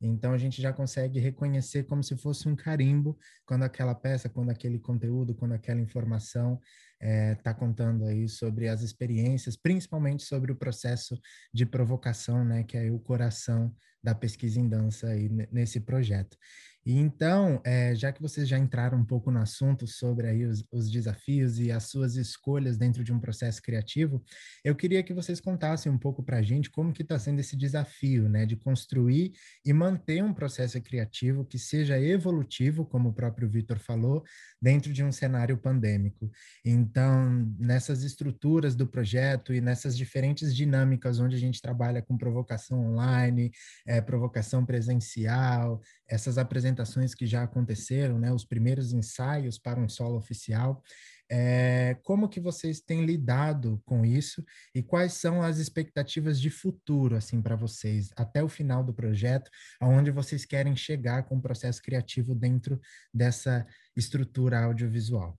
Então 0.08 0.34
a 0.34 0.38
gente 0.38 0.62
já 0.62 0.72
consegue 0.72 1.20
reconhecer 1.20 1.84
como 1.84 2.04
se 2.04 2.16
fosse 2.18 2.48
um 2.48 2.56
carimbo 2.56 3.18
quando 3.46 3.64
aquela 3.64 3.96
peça, 3.96 4.30
quando 4.30 4.50
aquele 4.50 4.80
conteúdo, 4.80 5.36
quando 5.36 5.54
aquela 5.54 5.80
informação 5.80 6.60
está 7.00 7.08
é, 7.08 7.36
tá 7.36 7.54
contando 7.54 8.06
aí 8.06 8.28
sobre 8.28 8.68
as 8.68 8.82
experiências, 8.82 9.56
principalmente 9.56 10.24
sobre 10.24 10.52
o 10.52 10.56
processo 10.56 11.20
de 11.54 11.66
provocação, 11.66 12.44
né, 12.46 12.64
que 12.64 12.78
é 12.78 12.90
o 12.90 13.00
coração 13.00 13.74
da 14.02 14.16
pesquisa 14.16 14.60
em 14.60 14.68
dança 14.68 15.08
aí 15.08 15.30
nesse 15.52 15.80
projeto. 15.80 16.38
E 16.86 17.00
então, 17.00 17.60
é, 17.64 17.96
já 17.96 18.12
que 18.12 18.22
vocês 18.22 18.48
já 18.48 18.60
entraram 18.60 19.00
um 19.00 19.04
pouco 19.04 19.32
no 19.32 19.40
assunto 19.40 19.88
sobre 19.88 20.28
aí 20.28 20.46
os, 20.46 20.64
os, 20.72 20.92
desafios 20.92 21.60
e 21.60 21.72
as 21.72 21.86
suas 21.86 22.16
escolhas 22.16 22.78
dentro 22.78 23.04
de 23.04 23.12
um 23.12 23.20
processo 23.20 23.60
criativo, 23.60 24.24
eu 24.64 24.76
queria 24.76 25.02
que 25.02 25.12
vocês 25.12 25.42
contassem 25.42 25.92
um 25.92 25.98
pouco 25.98 26.22
para 26.22 26.38
a 26.38 26.42
gente 26.44 26.70
como 26.70 26.94
que 26.94 27.02
está 27.02 27.18
sendo 27.18 27.40
esse 27.40 27.56
desafio, 27.56 28.30
né, 28.30 28.46
de 28.46 28.56
construir 28.56 29.34
e 29.66 29.74
manter 29.74 30.24
um 30.24 30.32
processo 30.32 30.80
criativo 30.80 31.44
que 31.44 31.58
seja 31.58 32.00
evolutivo, 32.00 32.86
como 32.86 33.10
o 33.10 33.14
próprio 33.14 33.50
Vitor 33.50 33.80
falou, 33.80 34.24
dentro 34.62 34.94
de 34.94 35.04
um 35.04 35.12
cenário 35.12 35.58
pandêmico. 35.58 36.30
Então, 36.64 37.52
nessas 37.58 38.04
estruturas 38.04 38.76
do 38.76 38.86
projeto 38.86 39.56
e 39.56 39.60
nessas 39.60 39.98
diferentes 39.98 40.56
dinâmicas 40.56 41.20
onde 41.20 41.36
a 41.36 41.40
gente 41.40 41.60
trabalha 41.60 42.02
com 42.04 42.16
provocação 42.16 42.94
online, 42.94 43.52
é, 43.88 44.00
provocação 44.02 44.64
presencial, 44.64 45.82
essas 46.08 46.38
apresentações 46.38 46.75
que 47.16 47.26
já 47.26 47.44
aconteceram, 47.44 48.20
né, 48.20 48.32
os 48.32 48.46
primeiros 48.46 48.94
ensaios 48.94 49.58
para 49.58 49.80
um 49.80 49.88
solo 49.88 50.18
oficial. 50.18 50.84
É, 51.30 51.98
como 52.04 52.30
que 52.30 52.40
vocês 52.40 52.80
têm 52.80 53.04
lidado 53.04 53.82
com 53.84 54.06
isso 54.06 54.46
e 54.76 54.84
quais 54.84 55.14
são 55.14 55.42
as 55.42 55.58
expectativas 55.58 56.40
de 56.40 56.52
futuro 56.52 57.16
assim 57.16 57.42
para 57.42 57.56
vocês 57.56 58.12
até 58.16 58.44
o 58.44 58.50
final 58.50 58.84
do 58.84 58.94
projeto, 58.94 59.50
aonde 59.80 60.12
vocês 60.12 60.46
querem 60.46 60.76
chegar 60.76 61.24
com 61.24 61.38
o 61.38 61.42
processo 61.42 61.82
criativo 61.82 62.36
dentro 62.36 62.80
dessa 63.12 63.66
estrutura 63.96 64.64
audiovisual? 64.64 65.38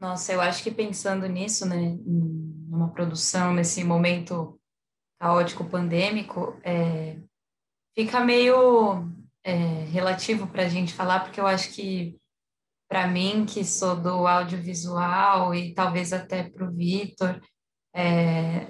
Nossa, 0.00 0.32
eu 0.32 0.40
acho 0.40 0.62
que 0.62 0.70
pensando 0.70 1.26
nisso, 1.26 1.66
né, 1.66 1.96
numa 2.04 2.88
produção 2.92 3.52
nesse 3.52 3.82
momento 3.82 4.60
caótico 5.18 5.64
pandêmico, 5.64 6.58
é, 6.62 7.18
fica 7.96 8.24
meio 8.24 9.08
é, 9.48 9.84
relativo 9.84 10.46
para 10.46 10.64
a 10.64 10.68
gente 10.68 10.92
falar, 10.92 11.20
porque 11.20 11.40
eu 11.40 11.46
acho 11.46 11.70
que, 11.70 12.14
para 12.86 13.06
mim, 13.06 13.46
que 13.46 13.64
sou 13.64 13.96
do 13.96 14.26
audiovisual 14.26 15.54
e 15.54 15.72
talvez 15.72 16.12
até 16.12 16.42
para 16.42 16.66
o 16.66 16.70
Vitor, 16.70 17.40
é, 17.94 18.66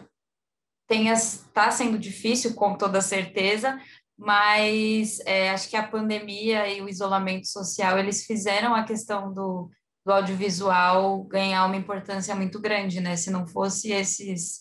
está 0.89 1.71
sendo 1.73 1.99
difícil, 1.99 2.55
com 2.55 2.77
toda 2.77 3.01
certeza, 3.01 3.77
mas 4.17 5.19
é, 5.27 5.51
acho 5.51 5.69
que 5.69 5.77
a 5.77 5.87
pandemia 5.87 6.69
e 6.69 6.81
o 6.81 6.89
isolamento 6.89 7.49
social, 7.49 7.99
eles 7.99 8.25
fizeram 8.25 8.73
a 8.75 8.85
questão 8.85 9.35
do, 9.35 9.69
do 10.07 10.13
audiovisual 10.13 11.25
ganhar 11.25 11.67
uma 11.67 11.77
importância 11.77 12.35
muito 12.37 12.61
grande, 12.61 13.01
né? 13.01 13.17
Se 13.17 13.31
não 13.31 13.47
fosse 13.47 13.91
esses 13.91 14.61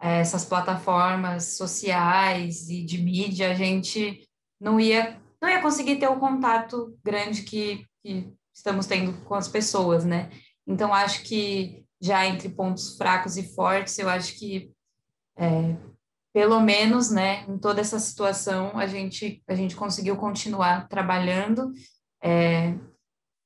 é, 0.00 0.20
essas 0.20 0.44
plataformas 0.44 1.56
sociais 1.56 2.68
e 2.68 2.84
de 2.84 3.02
mídia, 3.02 3.50
a 3.50 3.54
gente 3.54 4.28
não 4.60 4.78
ia, 4.78 5.18
não 5.44 5.50
ia 5.50 5.60
conseguir 5.60 5.96
ter 5.96 6.08
o 6.08 6.18
contato 6.18 6.98
grande 7.04 7.42
que, 7.42 7.86
que 8.02 8.32
estamos 8.52 8.86
tendo 8.86 9.12
com 9.24 9.34
as 9.34 9.46
pessoas, 9.46 10.04
né? 10.04 10.30
Então, 10.66 10.92
acho 10.92 11.22
que 11.22 11.84
já 12.00 12.26
entre 12.26 12.48
pontos 12.48 12.96
fracos 12.96 13.36
e 13.36 13.54
fortes, 13.54 13.98
eu 13.98 14.08
acho 14.08 14.38
que, 14.38 14.72
é, 15.36 15.76
pelo 16.32 16.60
menos, 16.60 17.10
né, 17.10 17.44
em 17.46 17.58
toda 17.58 17.82
essa 17.82 17.98
situação, 17.98 18.78
a 18.78 18.86
gente, 18.86 19.42
a 19.46 19.54
gente 19.54 19.76
conseguiu 19.76 20.16
continuar 20.16 20.88
trabalhando, 20.88 21.72
é, 22.22 22.74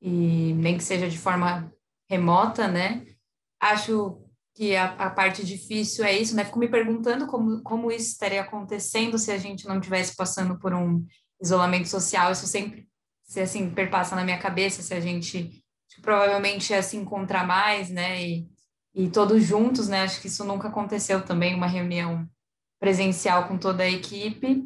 e 0.01 0.55
nem 0.55 0.77
que 0.77 0.85
seja 0.85 1.09
de 1.09 1.19
forma 1.19 1.73
remota, 2.09 2.69
né? 2.69 3.05
Acho 3.61 4.23
que 4.55 4.77
a, 4.77 4.93
a, 4.95 5.11
parte 5.11 5.45
difícil 5.45 6.05
é 6.05 6.17
isso, 6.17 6.37
né? 6.37 6.45
Fico 6.45 6.61
me 6.61 6.69
perguntando 6.69 7.27
como, 7.27 7.61
como 7.63 7.91
isso 7.91 8.13
estaria 8.13 8.41
acontecendo 8.41 9.19
se 9.19 9.33
a 9.33 9.39
gente 9.39 9.67
não 9.67 9.79
estivesse 9.79 10.15
passando 10.15 10.57
por 10.59 10.73
um 10.73 11.05
isolamento 11.41 11.89
social. 11.89 12.33
Isso 12.33 12.47
sempre 12.47 12.89
se 13.23 13.41
assim 13.41 13.71
perpassa 13.71 14.17
na 14.17 14.25
minha 14.25 14.39
cabeça, 14.39 14.83
se 14.83 14.95
a 14.95 15.01
gente 15.01 15.63
provavelmente 16.03 16.73
ia 16.73 16.83
se 16.83 16.97
encontrar 16.97 17.47
mais, 17.47 17.91
né? 17.91 18.23
E, 18.23 18.49
e 18.95 19.11
todos 19.11 19.43
juntos, 19.45 19.89
né? 19.89 20.03
Acho 20.03 20.21
que 20.21 20.29
isso 20.29 20.45
nunca 20.45 20.69
aconteceu 20.69 21.25
também, 21.25 21.55
uma 21.55 21.67
reunião 21.67 22.29
presencial 22.81 23.47
com 23.49 23.59
toda 23.59 23.83
a 23.83 23.91
equipe. 23.91 24.65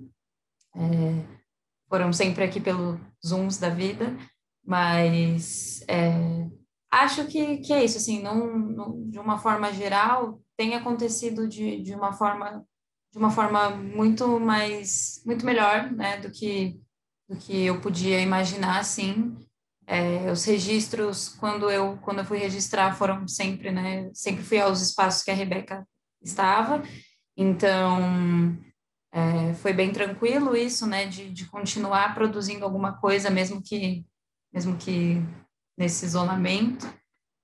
É, 0.77 1.43
foram 1.89 2.13
sempre 2.13 2.45
aqui 2.45 2.61
pelo 2.61 3.01
Zooms 3.25 3.59
da 3.59 3.69
vida, 3.69 4.17
mas 4.65 5.85
é, 5.89 6.49
acho 6.91 7.27
que, 7.27 7.59
que 7.59 7.73
é 7.73 7.85
isso, 7.85 7.99
assim, 7.99 8.23
não, 8.23 9.09
de 9.11 9.19
uma 9.19 9.39
forma 9.39 9.73
geral, 9.73 10.41
tem 10.57 10.75
acontecido 10.75 11.49
de, 11.49 11.83
de 11.83 11.95
uma 11.95 12.13
forma 12.13 12.67
de 13.13 13.19
uma 13.19 13.31
forma 13.31 13.71
muito 13.71 14.41
mais 14.41 15.23
muito 15.27 15.45
melhor, 15.45 15.93
né, 15.93 16.17
do 16.19 16.31
que 16.31 16.81
do 17.29 17.37
que 17.37 17.65
eu 17.67 17.81
podia 17.81 18.21
imaginar, 18.21 18.81
assim. 18.81 19.37
É, 19.87 20.31
os 20.31 20.45
registros, 20.45 21.29
quando 21.29 21.71
eu 21.71 21.99
quando 21.99 22.21
eu 22.21 22.25
fui 22.25 22.39
registrar, 22.39 22.95
foram 22.95 23.27
sempre, 23.29 23.71
né, 23.71 24.11
sempre 24.15 24.43
fui 24.43 24.59
aos 24.61 24.81
espaços 24.81 25.23
que 25.23 25.31
a 25.31 25.35
Rebeca 25.35 25.87
estava, 26.23 26.83
então 27.37 28.57
é, 29.13 29.55
foi 29.55 29.73
bem 29.73 29.93
tranquilo 29.93 30.57
isso, 30.57 30.87
né, 30.87 31.07
de, 31.07 31.31
de 31.31 31.47
continuar 31.47 32.15
produzindo 32.15 32.65
alguma 32.65 32.95
coisa, 32.99 33.31
mesmo 33.31 33.63
que 33.63 34.05
mesmo 34.53 34.77
que 34.77 35.17
nesse 35.77 36.05
isolamento. 36.05 36.87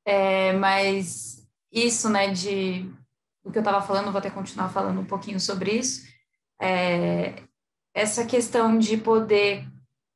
É, 0.07 0.53
mas 0.55 1.47
isso, 1.73 2.09
né, 2.09 2.31
de 2.31 2.91
o 3.49 3.53
que 3.53 3.59
eu 3.59 3.63
estava 3.63 3.81
falando, 3.81 4.13
vou 4.13 4.19
até 4.19 4.31
continuar 4.31 4.69
falando 4.69 5.01
um 5.01 5.07
pouquinho 5.07 5.41
sobre 5.41 5.73
isso. 5.73 6.07
É, 6.61 7.43
essa 7.95 8.27
questão 8.27 8.79
de 8.79 8.97
poder 8.99 9.67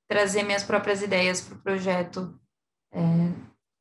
trazer 0.07 0.43
minhas 0.43 0.63
próprias 0.63 1.01
ideias 1.01 1.41
para 1.41 1.57
o 1.57 1.63
projeto. 1.63 2.39
É, 2.93 2.99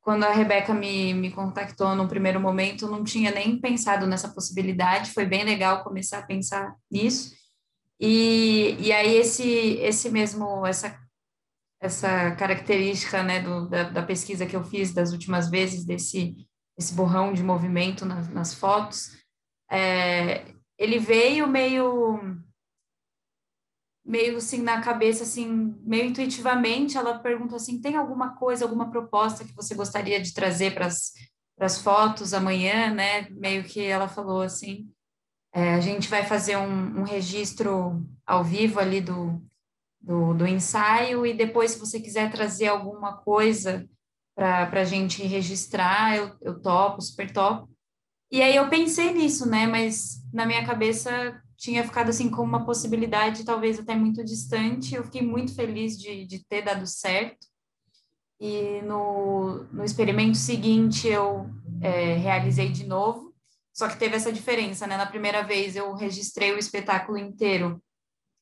quando 0.00 0.24
a 0.24 0.32
Rebeca 0.32 0.72
me, 0.72 1.12
me 1.12 1.30
contactou 1.30 1.94
no 1.94 2.08
primeiro 2.08 2.40
momento, 2.40 2.90
não 2.90 3.04
tinha 3.04 3.30
nem 3.30 3.60
pensado 3.60 4.06
nessa 4.06 4.28
possibilidade, 4.28 5.12
foi 5.12 5.26
bem 5.26 5.44
legal 5.44 5.84
começar 5.84 6.18
a 6.18 6.26
pensar 6.26 6.74
nisso. 6.90 7.34
E, 8.00 8.74
e 8.80 8.90
aí 8.90 9.14
esse, 9.16 9.46
esse 9.80 10.10
mesmo, 10.10 10.66
essa 10.66 10.98
essa 11.80 12.30
característica 12.36 13.24
né, 13.24 13.40
do, 13.40 13.68
da, 13.68 13.82
da, 13.82 14.02
pesquisa 14.04 14.46
que 14.46 14.54
eu 14.54 14.62
fiz 14.62 14.92
das 14.92 15.10
últimas 15.10 15.50
vezes, 15.50 15.84
desse 15.84 16.36
esse 16.78 16.94
borrão 16.94 17.32
de 17.32 17.42
movimento 17.42 18.06
nas 18.06 18.54
fotos, 18.54 19.21
é, 19.72 20.44
ele 20.78 20.98
veio 20.98 21.46
meio 21.46 22.20
meio 24.04 24.36
assim 24.36 24.60
na 24.60 24.82
cabeça 24.82 25.22
assim 25.22 25.76
meio 25.80 26.06
intuitivamente 26.06 26.98
ela 26.98 27.18
perguntou 27.18 27.56
assim 27.56 27.80
tem 27.80 27.96
alguma 27.96 28.36
coisa 28.36 28.64
alguma 28.64 28.90
proposta 28.90 29.44
que 29.44 29.54
você 29.54 29.74
gostaria 29.74 30.20
de 30.20 30.34
trazer 30.34 30.74
para 30.74 30.88
as 31.60 31.78
fotos 31.78 32.34
amanhã 32.34 32.92
né 32.92 33.30
meio 33.30 33.64
que 33.64 33.80
ela 33.80 34.08
falou 34.08 34.42
assim 34.42 34.92
É, 35.54 35.74
a 35.74 35.80
gente 35.80 36.08
vai 36.08 36.24
fazer 36.24 36.56
um, 36.56 37.00
um, 37.00 37.02
registro 37.04 38.02
ao 38.26 38.42
vivo 38.42 38.80
ali 38.80 39.00
do, 39.02 39.40
do, 40.00 40.34
do, 40.34 40.46
ensaio 40.46 41.26
e 41.26 41.34
depois, 41.34 41.72
se 41.72 41.78
você 41.78 42.00
quiser 42.00 42.30
trazer 42.32 42.68
alguma 42.68 43.18
coisa 43.18 43.86
para 44.34 44.80
a 44.80 44.84
gente 44.84 45.22
registrar, 45.22 46.16
eu, 46.16 46.34
eu 46.40 46.60
topo, 46.60 47.02
super 47.02 47.30
topo. 47.30 47.71
E 48.32 48.40
aí 48.40 48.56
eu 48.56 48.70
pensei 48.70 49.12
nisso, 49.12 49.46
né? 49.46 49.66
Mas 49.66 50.24
na 50.32 50.46
minha 50.46 50.64
cabeça 50.64 51.38
tinha 51.54 51.84
ficado 51.84 52.08
assim 52.08 52.30
como 52.30 52.48
uma 52.48 52.64
possibilidade, 52.64 53.44
talvez 53.44 53.78
até 53.78 53.94
muito 53.94 54.24
distante. 54.24 54.94
Eu 54.94 55.04
fiquei 55.04 55.20
muito 55.20 55.54
feliz 55.54 55.98
de, 55.98 56.24
de 56.24 56.42
ter 56.42 56.62
dado 56.62 56.86
certo. 56.86 57.46
E 58.40 58.80
no, 58.82 59.64
no 59.70 59.84
experimento 59.84 60.38
seguinte 60.38 61.06
eu 61.06 61.46
é, 61.82 62.14
realizei 62.14 62.70
de 62.70 62.86
novo, 62.86 63.34
só 63.70 63.86
que 63.86 63.98
teve 63.98 64.16
essa 64.16 64.32
diferença, 64.32 64.86
né? 64.86 64.96
Na 64.96 65.06
primeira 65.06 65.42
vez 65.42 65.76
eu 65.76 65.94
registrei 65.94 66.52
o 66.52 66.58
espetáculo 66.58 67.18
inteiro 67.18 67.82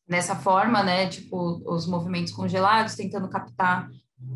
dessa 0.06 0.36
forma, 0.36 0.84
né? 0.84 1.08
Tipo, 1.08 1.60
os 1.68 1.84
movimentos 1.88 2.32
congelados, 2.32 2.94
tentando 2.94 3.28
captar 3.28 3.90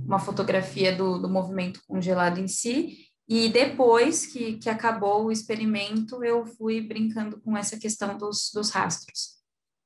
uma 0.05 0.19
fotografia 0.19 0.95
do, 0.95 1.19
do 1.21 1.29
movimento 1.29 1.81
congelado 1.87 2.39
em 2.39 2.49
si. 2.49 3.14
E 3.29 3.49
depois 3.49 4.27
que, 4.27 4.59
que 4.59 4.69
acabou 4.69 5.25
o 5.25 5.33
experimento, 5.33 6.23
eu 6.23 6.45
fui 6.45 6.81
brincando 6.81 7.41
com 7.41 7.57
essa 7.57 7.79
questão 7.79 8.19
dos, 8.19 8.51
dos 8.53 8.71
rastros. 8.71 9.35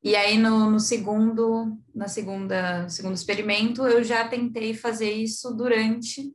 E 0.03 0.14
aí 0.14 0.38
no, 0.38 0.70
no 0.70 0.81
segundo, 0.81 1.77
na 1.94 2.09
segunda, 2.09 2.88
segundo 2.88 3.14
experimento, 3.14 3.87
eu 3.87 4.03
já 4.03 4.29
tentei 4.29 4.74
fazer 4.74 5.12
isso 5.12 5.55
durante 5.55 6.33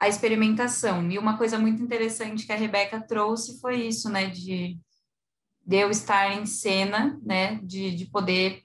a 0.00 0.08
experimentação. 0.08 1.10
E 1.10 1.18
uma 1.18 1.38
coisa 1.38 1.58
muito 1.58 1.82
interessante 1.82 2.44
que 2.44 2.52
a 2.52 2.56
Rebeca 2.56 3.00
trouxe 3.00 3.60
foi 3.60 3.86
isso, 3.86 4.08
né, 4.08 4.28
de, 4.28 4.78
de 5.64 5.76
eu 5.76 5.90
estar 5.90 6.32
em 6.36 6.44
cena, 6.44 7.20
né, 7.22 7.60
de, 7.62 7.94
de 7.94 8.06
poder 8.06 8.62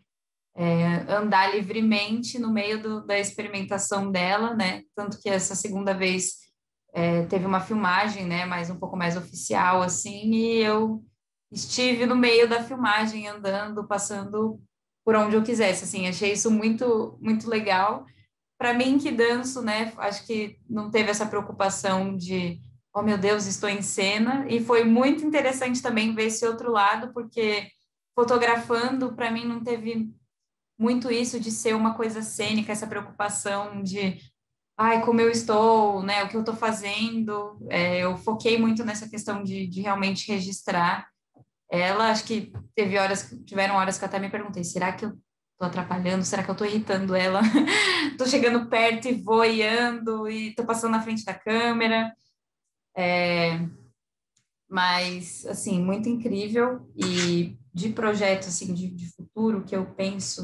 é, 0.55 1.05
andar 1.13 1.53
livremente 1.53 2.39
no 2.39 2.51
meio 2.51 2.81
do, 2.81 3.05
da 3.05 3.19
experimentação 3.19 4.11
dela, 4.11 4.55
né, 4.55 4.81
tanto 4.95 5.19
que 5.21 5.29
essa 5.29 5.53
segunda 5.53 5.93
vez 5.93 6.46
é, 6.97 7.27
teve 7.27 7.45
uma 7.45 7.59
filmagem, 7.59 8.25
né, 8.25 8.43
mais 8.47 8.71
um 8.71 8.75
pouco 8.75 8.97
mais 8.97 9.15
oficial, 9.15 9.83
assim, 9.83 10.31
e 10.33 10.63
eu 10.63 11.05
estive 11.51 12.07
no 12.07 12.15
meio 12.15 12.49
da 12.49 12.63
filmagem, 12.63 13.27
andando, 13.27 13.87
passando 13.87 14.59
por 15.05 15.15
onde 15.15 15.35
eu 15.35 15.43
quisesse, 15.43 15.83
assim, 15.83 16.07
achei 16.07 16.31
isso 16.31 16.49
muito, 16.49 17.15
muito 17.21 17.47
legal. 17.47 18.03
Para 18.59 18.73
mim 18.73 18.97
que 18.97 19.11
danço, 19.11 19.61
né, 19.61 19.93
acho 19.97 20.25
que 20.25 20.57
não 20.67 20.89
teve 20.89 21.11
essa 21.11 21.27
preocupação 21.27 22.17
de, 22.17 22.59
oh 22.91 23.03
meu 23.03 23.19
Deus, 23.19 23.45
estou 23.45 23.69
em 23.69 23.83
cena, 23.83 24.47
e 24.49 24.59
foi 24.59 24.83
muito 24.83 25.23
interessante 25.23 25.83
também 25.83 26.15
ver 26.15 26.25
esse 26.25 26.47
outro 26.47 26.71
lado, 26.71 27.13
porque 27.13 27.67
fotografando, 28.17 29.13
para 29.13 29.29
mim 29.29 29.45
não 29.45 29.63
teve 29.63 30.11
muito 30.79 31.11
isso 31.11 31.39
de 31.39 31.51
ser 31.51 31.75
uma 31.75 31.93
coisa 31.93 32.23
cênica, 32.23 32.71
essa 32.71 32.87
preocupação 32.87 33.83
de 33.83 34.17
ai, 34.77 35.03
como 35.03 35.19
eu 35.19 35.29
estou, 35.29 36.03
né, 36.03 36.23
o 36.23 36.29
que 36.29 36.37
eu 36.37 36.41
estou 36.41 36.55
fazendo. 36.55 37.57
É, 37.69 37.99
eu 37.99 38.15
foquei 38.17 38.57
muito 38.57 38.85
nessa 38.85 39.09
questão 39.09 39.43
de, 39.43 39.65
de 39.67 39.81
realmente 39.81 40.31
registrar 40.31 41.09
ela. 41.69 42.11
Acho 42.11 42.23
que 42.25 42.53
teve 42.75 42.97
horas, 42.97 43.33
tiveram 43.45 43.75
horas 43.75 43.97
que 43.97 44.03
eu 44.03 44.07
até 44.07 44.19
me 44.19 44.29
perguntei, 44.29 44.63
será 44.63 44.93
que 44.93 45.05
eu 45.05 45.09
estou 45.09 45.67
atrapalhando? 45.67 46.23
Será 46.23 46.43
que 46.43 46.49
eu 46.49 46.53
estou 46.53 46.67
irritando 46.67 47.15
ela? 47.15 47.41
Estou 48.11 48.27
chegando 48.27 48.67
perto 48.67 49.07
e 49.07 49.13
voando 49.13 50.27
e 50.27 50.49
estou 50.49 50.65
passando 50.65 50.91
na 50.91 51.01
frente 51.01 51.23
da 51.23 51.33
câmera. 51.33 52.15
É, 52.95 53.59
mas, 54.69 55.45
assim, 55.45 55.79
muito 55.79 56.09
incrível 56.09 56.89
e 56.95 57.57
de 57.73 57.89
projeto, 57.89 58.47
assim, 58.47 58.73
de, 58.73 58.87
de 58.89 59.11
futuro 59.13 59.63
que 59.63 59.75
eu 59.75 59.85
penso 59.93 60.43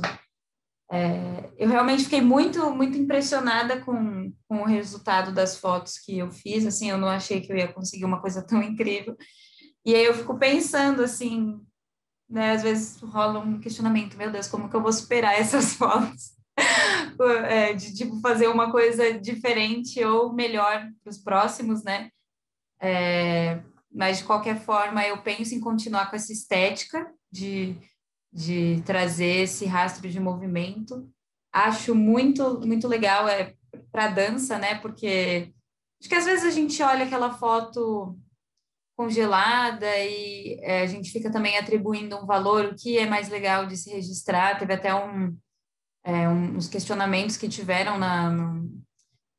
é, 0.93 1.49
eu 1.57 1.67
realmente 1.67 2.03
fiquei 2.03 2.21
muito, 2.21 2.69
muito 2.69 2.95
impressionada 2.95 3.81
com, 3.81 4.31
com 4.47 4.61
o 4.61 4.65
resultado 4.65 5.33
das 5.33 5.57
fotos 5.57 5.97
que 5.97 6.19
eu 6.19 6.31
fiz, 6.31 6.67
assim, 6.67 6.91
eu 6.91 6.99
não 6.99 7.07
achei 7.07 7.41
que 7.41 7.51
eu 7.51 7.57
ia 7.57 7.73
conseguir 7.73 8.05
uma 8.05 8.21
coisa 8.21 8.45
tão 8.45 8.61
incrível. 8.61 9.17
E 9.83 9.95
aí 9.95 10.05
eu 10.05 10.13
fico 10.13 10.37
pensando, 10.37 11.01
assim, 11.01 11.59
né, 12.29 12.51
às 12.51 12.61
vezes 12.61 13.01
rola 13.01 13.39
um 13.39 13.59
questionamento, 13.59 14.15
meu 14.15 14.31
Deus, 14.31 14.47
como 14.47 14.69
que 14.69 14.75
eu 14.75 14.83
vou 14.83 14.93
superar 14.93 15.33
essas 15.33 15.73
fotos? 15.73 16.33
é, 17.49 17.73
de, 17.73 17.95
tipo, 17.95 18.19
fazer 18.21 18.47
uma 18.47 18.71
coisa 18.71 19.19
diferente 19.19 20.03
ou 20.05 20.31
melhor 20.31 20.87
para 21.03 21.09
os 21.09 21.17
próximos, 21.17 21.83
né? 21.83 22.11
É, 22.79 23.63
mas, 23.91 24.19
de 24.19 24.25
qualquer 24.25 24.59
forma, 24.59 25.03
eu 25.03 25.23
penso 25.23 25.55
em 25.55 25.59
continuar 25.59 26.11
com 26.11 26.15
essa 26.15 26.31
estética 26.31 27.11
de 27.31 27.75
de 28.33 28.81
trazer 28.83 29.43
esse 29.43 29.65
rastro 29.65 30.09
de 30.09 30.19
movimento. 30.19 31.07
Acho 31.51 31.93
muito, 31.93 32.59
muito 32.65 32.87
legal 32.87 33.27
é, 33.27 33.53
para 33.91 34.07
dança, 34.07 34.57
né? 34.57 34.75
Porque 34.75 35.53
acho 36.01 36.09
que 36.09 36.15
às 36.15 36.25
vezes 36.25 36.43
a 36.43 36.49
gente 36.49 36.81
olha 36.81 37.05
aquela 37.05 37.31
foto 37.31 38.17
congelada 38.97 39.87
e 39.99 40.59
é, 40.61 40.81
a 40.81 40.85
gente 40.87 41.11
fica 41.11 41.31
também 41.31 41.57
atribuindo 41.57 42.17
um 42.17 42.25
valor, 42.25 42.65
o 42.65 42.75
que 42.75 42.97
é 42.97 43.05
mais 43.05 43.29
legal 43.29 43.67
de 43.67 43.77
se 43.77 43.91
registrar. 43.91 44.57
Teve 44.57 44.73
até 44.73 44.93
um, 44.93 45.37
é, 46.03 46.27
uns 46.27 46.67
questionamentos 46.67 47.37
que 47.37 47.47
tiveram 47.47 47.99
na, 47.99 48.31
no, 48.31 48.69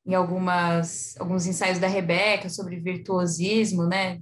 em 0.07 0.15
algumas, 0.15 1.17
alguns 1.19 1.47
ensaios 1.47 1.79
da 1.79 1.89
Rebeca 1.89 2.49
sobre 2.49 2.81
virtuosismo, 2.81 3.87
né? 3.87 4.21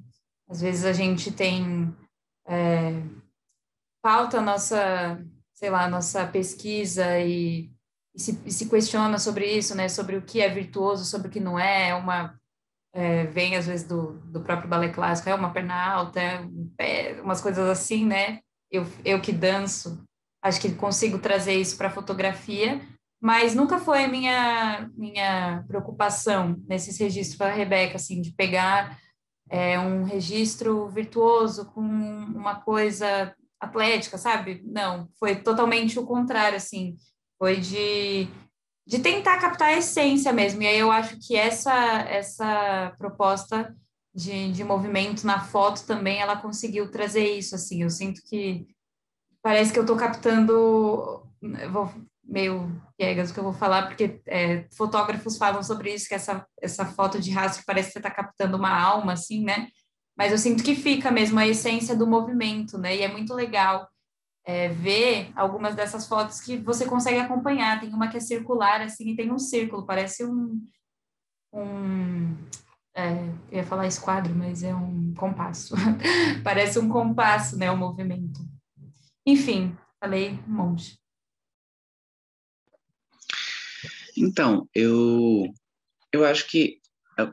Às 0.49 0.61
vezes 0.61 0.85
a 0.85 0.93
gente 0.93 1.31
tem 1.31 1.95
é, 2.47 3.03
pauta 4.03 4.39
a 4.39 4.43
nossa, 4.43 5.25
sei 5.55 5.71
lá, 5.71 5.89
nossa 5.89 6.27
pesquisa 6.27 7.19
e, 7.21 7.71
e, 8.15 8.21
se, 8.21 8.43
e, 8.45 8.51
se, 8.51 8.69
questiona 8.69 9.19
sobre 9.19 9.47
isso, 9.47 9.75
né, 9.75 9.89
sobre 9.89 10.17
o 10.17 10.23
que 10.23 10.41
é 10.41 10.49
virtuoso, 10.49 11.05
sobre 11.05 11.29
o 11.29 11.31
que 11.31 11.41
não 11.41 11.59
é, 11.59 11.91
é 11.91 11.95
uma 11.95 12.37
é, 12.93 13.25
vem 13.27 13.57
às 13.57 13.67
vezes 13.67 13.87
do, 13.87 14.21
do 14.27 14.41
próprio 14.43 14.69
balé 14.69 14.91
clássico, 14.91 15.29
é 15.29 15.35
uma 15.35 15.53
perna 15.53 15.75
alta, 15.75 16.21
é, 16.21 16.45
é, 16.79 17.23
umas 17.23 17.41
coisas 17.41 17.67
assim, 17.69 18.05
né? 18.05 18.41
Eu, 18.71 18.87
eu 19.05 19.21
que 19.21 19.33
danço, 19.33 20.05
acho 20.43 20.61
que 20.61 20.75
consigo 20.75 21.19
trazer 21.19 21.55
isso 21.55 21.77
para 21.77 21.89
a 21.89 21.93
fotografia, 21.93 22.81
mas 23.21 23.55
nunca 23.55 23.79
foi 23.79 24.07
minha 24.09 24.91
minha 24.95 25.65
preocupação 25.69 26.57
nesses 26.69 26.99
registros 26.99 27.39
para 27.39 27.53
a 27.53 27.55
Rebeca, 27.55 27.97
assim, 27.97 28.21
de 28.21 28.33
pegar 28.33 28.99
é, 29.49 29.79
um 29.79 30.05
registro 30.05 30.89
virtuoso 30.89 31.67
com 31.67 31.81
uma 31.81 32.57
coisa 32.57 33.35
atlética, 33.63 34.19
sabe? 34.19 34.61
Não, 34.65 35.09
foi 35.19 35.37
totalmente 35.37 35.99
o 35.99 36.05
contrário, 36.05 36.57
assim, 36.57 36.97
foi 37.39 37.61
de, 37.61 38.27
de 38.85 38.99
tentar 38.99 39.39
captar 39.39 39.69
a 39.69 39.79
essência 39.79 40.33
mesmo. 40.33 40.63
E 40.63 40.67
aí 40.67 40.79
eu 40.79 40.91
acho 40.91 41.17
que 41.25 41.37
essa, 41.37 41.73
essa 42.03 42.93
proposta 42.99 43.75
de, 44.13 44.53
de 44.53 44.65
movimento 44.65 45.25
na 45.25 45.41
foto 45.41 45.87
também, 45.87 46.19
ela 46.19 46.37
conseguiu 46.37 46.91
trazer 46.91 47.37
isso, 47.37 47.55
assim, 47.55 47.83
eu 47.83 47.91
sinto 47.91 48.21
que 48.29 48.67
parece 49.41 49.73
que 49.73 49.79
eu 49.79 49.85
estou 49.85 49.97
captando, 49.97 51.25
vou 51.71 51.91
meio 52.25 52.81
piegas 52.97 53.31
o 53.31 53.35
que 53.35 53.41
eu 53.41 53.45
vou 53.45 53.53
falar, 53.53 53.87
porque 53.87 54.21
é, 54.27 54.67
fotógrafos 54.77 55.37
falam 55.37 55.63
sobre 55.63 55.95
isso, 55.95 56.09
que 56.09 56.15
essa, 56.15 56.47
essa 56.61 56.85
foto 56.85 57.21
de 57.21 57.31
rastro 57.31 57.65
parece 57.67 57.89
que 57.89 57.93
você 57.95 57.99
está 57.99 58.11
captando 58.11 58.57
uma 58.57 58.71
alma, 58.71 59.13
assim, 59.13 59.45
né? 59.45 59.69
Mas 60.23 60.31
eu 60.31 60.39
sinto 60.39 60.63
que 60.63 60.77
fica 60.77 61.11
mesmo 61.11 61.37
a 61.41 61.49
essência 61.49 61.97
do 61.97 62.07
movimento, 62.07 62.79
né? 62.79 62.97
E 62.97 63.03
é 63.03 63.09
muito 63.11 63.35
legal 63.35 63.91
é, 64.45 64.69
ver 64.69 65.33
algumas 65.35 65.75
dessas 65.75 66.07
fotos 66.07 66.41
que 66.41 66.57
você 66.59 66.87
consegue 66.87 67.19
acompanhar. 67.19 67.81
Tem 67.81 67.93
uma 67.93 68.07
que 68.07 68.19
é 68.19 68.21
circular, 68.21 68.81
assim, 68.83 69.09
e 69.09 69.17
tem 69.17 69.33
um 69.33 69.39
círculo, 69.41 69.85
parece 69.85 70.25
um. 70.25 70.65
um 71.53 72.37
é, 72.95 73.15
eu 73.51 73.59
ia 73.59 73.65
falar 73.65 73.89
esquadro, 73.89 74.33
mas 74.33 74.63
é 74.63 74.73
um 74.73 75.13
compasso. 75.15 75.75
parece 76.45 76.79
um 76.79 76.89
compasso, 76.89 77.59
né? 77.59 77.69
O 77.73 77.77
movimento. 77.77 78.39
Enfim, 79.27 79.77
falei 79.99 80.39
um 80.47 80.53
monte. 80.53 81.01
Então, 84.17 84.69
eu, 84.73 85.53
eu 86.13 86.25
acho 86.25 86.47
que 86.47 86.79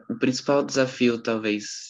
o 0.10 0.18
principal 0.18 0.66
desafio, 0.66 1.22
talvez, 1.22 1.89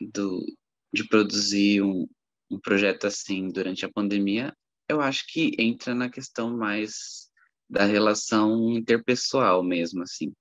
do, 0.00 0.44
de 0.92 1.06
produzir 1.08 1.82
um, 1.82 2.06
um 2.50 2.58
projeto 2.58 3.06
assim 3.06 3.48
durante 3.48 3.84
a 3.84 3.92
pandemia, 3.92 4.54
eu 4.88 5.00
acho 5.00 5.24
que 5.28 5.52
entra 5.58 5.94
na 5.94 6.08
questão 6.08 6.56
mais 6.56 7.26
da 7.68 7.84
relação 7.84 8.70
interpessoal 8.70 9.62
mesmo, 9.62 10.02
assim. 10.02 10.32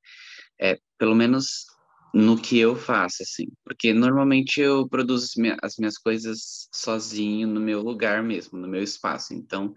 É, 0.59 0.79
pelo 0.97 1.15
menos 1.15 1.65
no 2.13 2.39
que 2.39 2.57
eu 2.57 2.75
faço, 2.75 3.23
assim. 3.23 3.47
Porque 3.63 3.93
normalmente 3.93 4.61
eu 4.61 4.87
produzo 4.87 5.33
as 5.61 5.75
minhas 5.77 5.97
coisas 5.97 6.69
sozinho 6.71 7.47
no 7.47 7.59
meu 7.59 7.81
lugar 7.81 8.23
mesmo, 8.23 8.57
no 8.57 8.67
meu 8.67 8.81
espaço. 8.81 9.33
Então, 9.33 9.73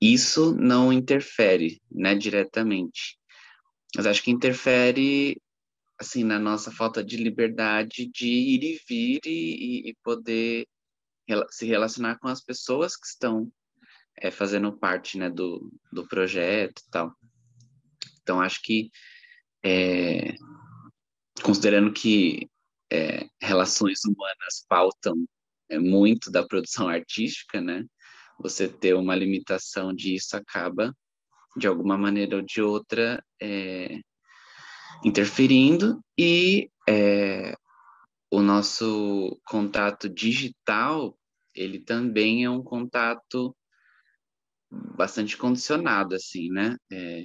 isso 0.00 0.54
não 0.54 0.92
interfere, 0.92 1.80
né, 1.90 2.14
diretamente. 2.14 3.18
Mas 3.96 4.06
acho 4.06 4.22
que 4.22 4.30
interfere 4.30 5.40
assim, 5.98 6.24
na 6.24 6.38
nossa 6.38 6.70
falta 6.70 7.02
de 7.02 7.16
liberdade 7.16 8.06
de 8.06 8.28
ir 8.28 8.62
e 8.62 8.80
vir 8.88 9.20
e, 9.26 9.90
e 9.90 9.96
poder 10.02 10.66
se 11.50 11.66
relacionar 11.66 12.18
com 12.18 12.28
as 12.28 12.40
pessoas 12.40 12.96
que 12.96 13.06
estão 13.06 13.50
é, 14.16 14.30
fazendo 14.30 14.76
parte 14.76 15.18
né, 15.18 15.28
do, 15.28 15.70
do 15.92 16.06
projeto 16.06 16.80
e 16.80 16.90
tal. 16.90 17.14
Então, 18.22 18.40
acho 18.40 18.60
que, 18.62 18.90
é, 19.64 20.34
considerando 21.42 21.92
que 21.92 22.48
é, 22.90 23.26
relações 23.40 24.04
humanas 24.04 24.64
pautam 24.68 25.26
é, 25.68 25.78
muito 25.78 26.30
da 26.30 26.46
produção 26.46 26.88
artística, 26.88 27.60
né? 27.60 27.84
Você 28.40 28.68
ter 28.68 28.94
uma 28.94 29.14
limitação 29.14 29.92
disso 29.92 30.36
acaba, 30.36 30.94
de 31.56 31.66
alguma 31.66 31.98
maneira 31.98 32.36
ou 32.36 32.42
de 32.42 32.62
outra, 32.62 33.22
é, 33.40 34.00
interferindo 35.04 36.00
e 36.18 36.70
é, 36.88 37.54
o 38.30 38.42
nosso 38.42 39.40
contato 39.44 40.08
digital 40.08 41.16
ele 41.54 41.80
também 41.80 42.44
é 42.44 42.50
um 42.50 42.62
contato 42.62 43.56
bastante 44.70 45.36
condicionado 45.36 46.14
assim 46.14 46.50
né? 46.50 46.76
É, 46.90 47.22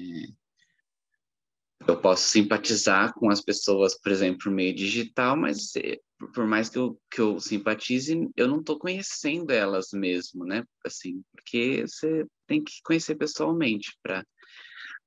eu 1.85 1.99
posso 1.99 2.29
simpatizar 2.29 3.13
com 3.13 3.29
as 3.29 3.41
pessoas 3.41 3.99
por 3.99 4.11
exemplo 4.11 4.49
no 4.49 4.55
meio 4.55 4.73
digital 4.73 5.35
mas 5.35 5.75
é, 5.75 5.99
por 6.33 6.47
mais 6.47 6.69
que 6.69 6.77
eu, 6.77 6.99
que 7.11 7.19
eu 7.19 7.39
simpatize 7.39 8.29
eu 8.35 8.47
não 8.47 8.59
estou 8.59 8.77
conhecendo 8.77 9.51
elas 9.51 9.89
mesmo 9.93 10.45
né? 10.45 10.63
Assim 10.85 11.21
porque 11.31 11.81
você 11.81 12.25
tem 12.47 12.63
que 12.63 12.73
conhecer 12.83 13.15
pessoalmente 13.15 13.97
para 14.01 14.25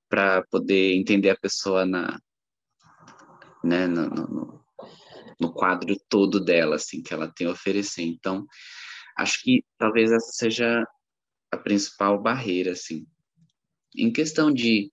para 0.09 0.45
poder 0.51 0.95
entender 0.95 1.31
a 1.31 1.37
pessoa 1.37 1.85
na 1.85 2.21
né, 3.67 3.87
no, 3.87 4.09
no, 4.09 4.65
no, 5.41 5.53
quadro 5.53 5.97
todo 6.09 6.43
dela, 6.43 6.77
assim, 6.77 7.03
que 7.03 7.13
ela 7.13 7.33
tem 7.33 7.47
a 7.47 7.51
oferecer. 7.51 8.03
Então, 8.03 8.47
acho 9.19 9.43
que 9.43 9.65
talvez 9.79 10.11
essa 10.13 10.33
seja 10.33 10.87
a 11.51 11.57
principal 11.57 12.21
barreira, 12.21 12.73
assim. 12.73 13.07
Em 13.95 14.13
questão 14.13 14.53
de 14.53 14.91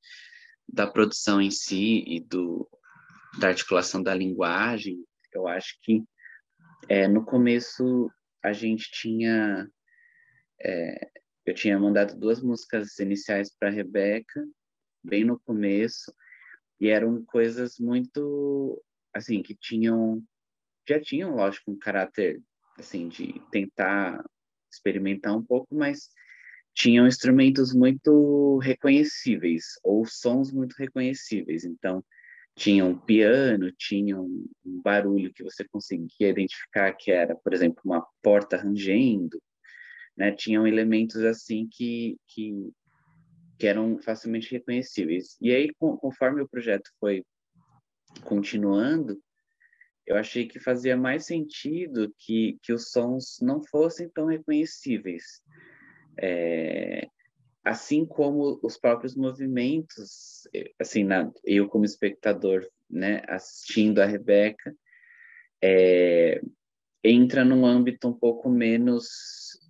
da 0.68 0.88
produção 0.88 1.42
em 1.42 1.52
si 1.52 2.04
e 2.08 2.20
do 2.22 2.68
da 3.40 3.50
articulação 3.50 4.02
da 4.02 4.14
linguagem, 4.14 5.04
eu 5.34 5.48
acho 5.48 5.78
que 5.82 6.04
é, 6.88 7.08
no 7.08 7.26
começo 7.26 8.10
a 8.44 8.54
gente 8.54 8.90
tinha 8.92 9.68
é, 10.62 11.10
eu 11.46 11.54
tinha 11.54 11.78
mandado 11.78 12.18
duas 12.18 12.42
músicas 12.42 13.00
iniciais 13.00 13.54
para 13.58 13.70
Rebeca 13.70 14.46
bem 15.04 15.26
no 15.26 15.40
começo 15.40 16.14
e 16.84 16.90
eram 16.90 17.24
coisas 17.24 17.80
muito, 17.80 18.84
assim, 19.14 19.42
que 19.42 19.56
tinham, 19.56 20.22
já 20.86 21.00
tinham, 21.00 21.34
lógico, 21.34 21.72
um 21.72 21.80
caráter, 21.80 22.42
assim, 22.78 23.08
de 23.08 23.42
tentar 23.50 24.22
experimentar 24.70 25.34
um 25.34 25.42
pouco, 25.42 25.74
mas 25.74 26.10
tinham 26.74 27.08
instrumentos 27.08 27.74
muito 27.74 28.58
reconhecíveis, 28.58 29.80
ou 29.82 30.06
sons 30.06 30.52
muito 30.52 30.74
reconhecíveis. 30.74 31.64
Então, 31.64 32.04
tinha 32.54 32.84
um 32.84 33.00
piano, 33.00 33.72
tinha 33.72 34.20
um, 34.20 34.46
barulho 34.66 35.34
que 35.34 35.42
você 35.42 35.64
conseguia 35.64 36.32
identificar 36.32 36.92
que 36.92 37.12
era, 37.12 37.34
por 37.34 37.54
exemplo, 37.54 37.82
uma 37.86 38.06
porta 38.22 38.58
rangendo, 38.58 39.42
né? 40.18 40.34
Tinham 40.34 40.68
elementos 40.68 41.24
assim 41.24 41.66
que, 41.72 42.18
que 42.28 42.74
que 43.58 43.68
eram 43.68 43.98
facilmente 44.00 44.52
reconhecíveis. 44.52 45.38
E 45.42 45.52
aí, 45.54 45.70
conforme 45.78 46.42
o 46.42 46.48
projeto 46.48 46.90
foi 47.00 47.24
continuando, 48.24 49.20
eu 50.06 50.18
achei 50.18 50.48
que 50.48 50.60
fazia 50.60 50.98
mais 50.98 51.26
sentido 51.26 52.14
que, 52.18 52.58
que 52.62 52.74
os 52.74 52.90
sons 52.92 53.38
não 53.42 53.64
fossem 53.64 54.10
tão 54.10 54.26
reconhecíveis. 54.26 55.42
É, 56.20 57.08
assim 57.64 58.06
como 58.06 58.60
os 58.62 58.78
próprios 58.78 59.16
movimentos, 59.16 60.48
assim, 60.80 61.04
na, 61.04 61.32
eu 61.46 61.70
como 61.70 61.86
espectador, 61.86 62.68
né, 62.90 63.24
assistindo 63.28 64.00
a 64.00 64.06
Rebeca, 64.06 64.76
é, 65.62 66.42
entra 67.04 67.46
num 67.46 67.66
âmbito 67.66 68.10
um 68.10 68.14
pouco 68.14 68.50
menos 68.50 69.08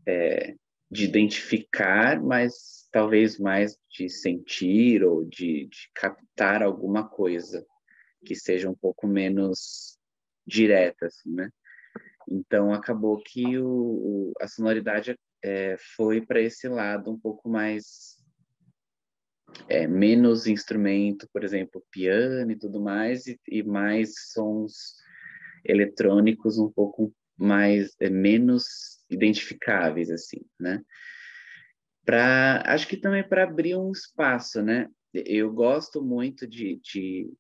é, 0.08 0.56
de 0.94 1.06
identificar, 1.06 2.22
mas 2.22 2.88
talvez 2.92 3.40
mais 3.40 3.76
de 3.90 4.08
sentir 4.08 5.04
ou 5.04 5.26
de, 5.26 5.66
de 5.66 5.90
captar 5.96 6.62
alguma 6.62 7.10
coisa 7.10 7.66
que 8.24 8.36
seja 8.36 8.70
um 8.70 8.76
pouco 8.76 9.08
menos 9.08 9.98
direta, 10.46 11.08
assim, 11.08 11.34
né? 11.34 11.50
Então 12.30 12.72
acabou 12.72 13.20
que 13.22 13.58
o, 13.58 13.68
o 13.68 14.34
a 14.40 14.48
sonoridade 14.48 15.18
é, 15.44 15.76
foi 15.96 16.22
para 16.22 16.40
esse 16.40 16.68
lado 16.68 17.12
um 17.12 17.20
pouco 17.20 17.50
mais 17.50 18.18
é, 19.68 19.88
menos 19.88 20.46
instrumento, 20.46 21.28
por 21.34 21.44
exemplo, 21.44 21.84
piano 21.90 22.52
e 22.52 22.56
tudo 22.56 22.80
mais, 22.80 23.26
e, 23.26 23.40
e 23.48 23.64
mais 23.64 24.14
sons 24.32 24.96
eletrônicos 25.66 26.60
um 26.60 26.72
pouco 26.72 27.12
mais 27.36 27.96
é, 28.00 28.10
menos 28.10 28.93
identificáveis 29.10 30.10
assim, 30.10 30.42
né? 30.60 30.84
para 32.06 32.64
acho 32.66 32.88
que 32.88 32.98
também 32.98 33.28
para 33.28 33.44
abrir 33.44 33.76
um 33.76 33.92
espaço, 33.92 34.62
né? 34.62 34.90
Eu 35.14 35.52
gosto 35.52 36.02
muito 36.04 36.48
de, 36.48 36.80
de, 36.84 37.32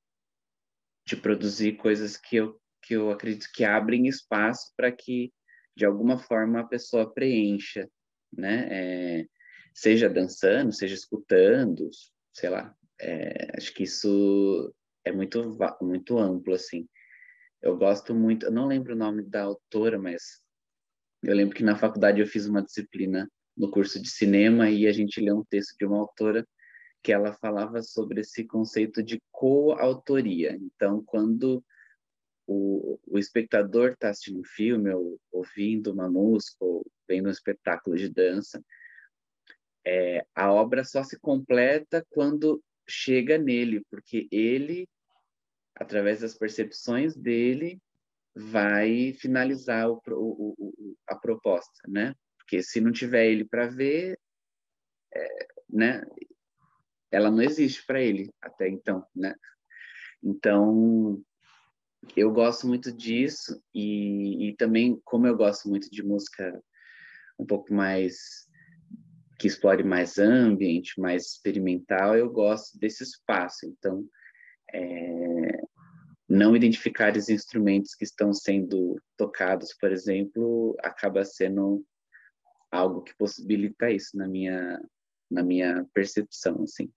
de 1.05 1.17
produzir 1.17 1.73
coisas 1.73 2.17
que 2.17 2.37
eu, 2.37 2.59
que 2.81 2.93
eu 2.95 3.11
acredito 3.11 3.49
que 3.53 3.63
abrem 3.63 4.07
espaço 4.07 4.71
para 4.75 4.91
que, 4.91 5.33
de 5.75 5.85
alguma 5.85 6.17
forma, 6.17 6.61
a 6.61 6.67
pessoa 6.67 7.11
preencha, 7.11 7.89
né? 8.31 8.67
É, 8.71 9.25
seja 9.73 10.09
dançando, 10.09 10.71
seja 10.71 10.93
escutando, 10.93 11.89
sei 12.33 12.49
lá. 12.49 12.73
É, 13.01 13.57
acho 13.57 13.73
que 13.73 13.83
isso 13.83 14.73
é 15.03 15.11
muito, 15.11 15.57
muito 15.81 16.17
amplo, 16.17 16.53
assim. 16.53 16.87
Eu 17.61 17.77
gosto 17.77 18.13
muito, 18.13 18.45
eu 18.45 18.51
não 18.51 18.67
lembro 18.67 18.93
o 18.93 18.97
nome 18.97 19.23
da 19.23 19.43
autora, 19.43 19.97
mas 19.97 20.42
eu 21.23 21.35
lembro 21.35 21.55
que 21.55 21.63
na 21.63 21.75
faculdade 21.75 22.19
eu 22.19 22.27
fiz 22.27 22.45
uma 22.45 22.61
disciplina 22.61 23.29
no 23.55 23.71
curso 23.71 24.01
de 24.01 24.09
cinema 24.09 24.69
e 24.69 24.87
a 24.87 24.91
gente 24.91 25.21
leu 25.21 25.37
um 25.37 25.45
texto 25.45 25.75
de 25.77 25.85
uma 25.85 25.99
autora 25.99 26.45
que 27.01 27.11
ela 27.11 27.33
falava 27.33 27.81
sobre 27.81 28.21
esse 28.21 28.45
conceito 28.45 29.03
de 29.03 29.21
coautoria. 29.31 30.57
Então, 30.59 31.03
quando 31.05 31.63
o, 32.47 32.99
o 33.05 33.17
espectador 33.17 33.91
está 33.91 34.09
assistindo 34.09 34.39
um 34.39 34.45
filme, 34.45 34.89
ou 34.91 35.19
ouvindo 35.31 35.91
uma 35.91 36.09
música, 36.09 36.57
ou 36.63 36.85
vendo 37.07 37.27
um 37.27 37.31
espetáculo 37.31 37.97
de 37.97 38.09
dança, 38.09 38.63
é, 39.85 40.25
a 40.33 40.51
obra 40.51 40.83
só 40.83 41.03
se 41.03 41.19
completa 41.19 42.05
quando 42.09 42.63
chega 42.87 43.37
nele, 43.37 43.85
porque 43.89 44.27
ele, 44.31 44.87
através 45.75 46.21
das 46.21 46.37
percepções 46.37 47.15
dele, 47.15 47.81
vai 48.35 49.13
finalizar 49.13 49.89
o, 49.89 50.01
o, 50.07 50.55
o, 50.57 50.97
a 51.07 51.15
proposta, 51.15 51.81
né? 51.87 52.15
Porque 52.37 52.61
se 52.61 52.81
não 52.81 52.91
tiver 52.91 53.27
ele 53.27 53.45
para 53.45 53.67
ver, 53.67 54.19
é, 55.13 55.47
né, 55.69 56.03
ela 57.11 57.29
não 57.29 57.41
existe 57.41 57.85
para 57.85 58.01
ele 58.01 58.31
até 58.41 58.67
então, 58.67 59.05
né? 59.15 59.35
Então, 60.21 61.21
eu 62.15 62.31
gosto 62.31 62.67
muito 62.67 62.91
disso 62.91 63.61
e, 63.73 64.49
e 64.49 64.55
também, 64.55 64.99
como 65.05 65.27
eu 65.27 65.35
gosto 65.35 65.69
muito 65.69 65.89
de 65.89 66.03
música 66.03 66.61
um 67.37 67.45
pouco 67.45 67.73
mais 67.73 68.47
que 69.39 69.47
explore 69.47 69.83
mais 69.83 70.17
ambiente, 70.17 70.99
mais 70.99 71.33
experimental, 71.33 72.15
eu 72.15 72.29
gosto 72.31 72.77
desse 72.79 73.03
espaço. 73.03 73.65
Então, 73.65 74.07
é, 74.73 75.61
não 76.27 76.55
identificar 76.55 77.15
os 77.15 77.29
instrumentos 77.29 77.95
que 77.95 78.03
estão 78.03 78.33
sendo 78.33 78.99
tocados, 79.17 79.73
por 79.73 79.91
exemplo, 79.91 80.75
acaba 80.81 81.23
sendo 81.25 81.85
algo 82.71 83.03
que 83.03 83.15
possibilita 83.15 83.91
isso 83.91 84.17
na 84.17 84.27
minha 84.27 84.81
na 85.29 85.43
minha 85.43 85.85
percepção 85.93 86.61
assim. 86.63 86.91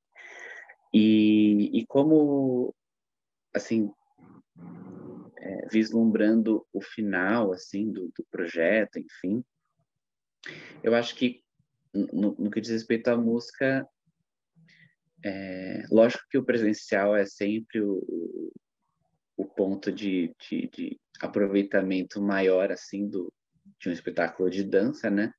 E, 0.92 1.70
e 1.78 1.86
como 1.86 2.74
assim 3.54 3.90
é, 5.38 5.68
vislumbrando 5.68 6.66
o 6.72 6.80
final 6.80 7.52
assim 7.52 7.90
do, 7.90 8.10
do, 8.16 8.24
projeto 8.30 8.98
enfim 8.98 9.44
eu 10.82 10.94
acho 10.94 11.14
que 11.14 11.42
no, 11.92 12.34
no 12.38 12.50
que 12.50 12.60
diz 12.60 12.70
respeito 12.70 13.08
à 13.08 13.16
música 13.16 13.86
é, 15.24 15.82
lógico 15.90 16.24
que 16.30 16.38
o 16.38 16.44
presencial 16.44 17.16
é 17.16 17.24
sempre 17.24 17.80
o, 17.80 18.52
o 19.36 19.44
ponto 19.44 19.92
de, 19.92 20.34
de, 20.40 20.68
de 20.68 21.00
aproveitamento 21.20 22.20
maior 22.20 22.72
assim 22.72 23.08
do 23.08 23.32
de 23.80 23.88
um 23.88 23.92
espetáculo 23.92 24.48
de 24.48 24.62
dança, 24.62 25.10
né? 25.10 25.32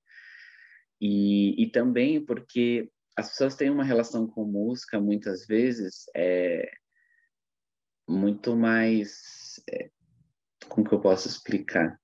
E, 0.99 1.63
e 1.63 1.69
também 1.69 2.23
porque 2.23 2.89
as 3.15 3.29
pessoas 3.29 3.55
têm 3.55 3.69
uma 3.69 3.83
relação 3.83 4.27
com 4.27 4.45
música, 4.45 4.99
muitas 4.99 5.45
vezes, 5.45 6.05
é 6.15 6.69
muito 8.07 8.55
mais. 8.55 9.59
É, 9.69 9.89
como 10.67 10.87
que 10.87 10.93
eu 10.93 11.01
posso 11.01 11.27
explicar? 11.27 11.99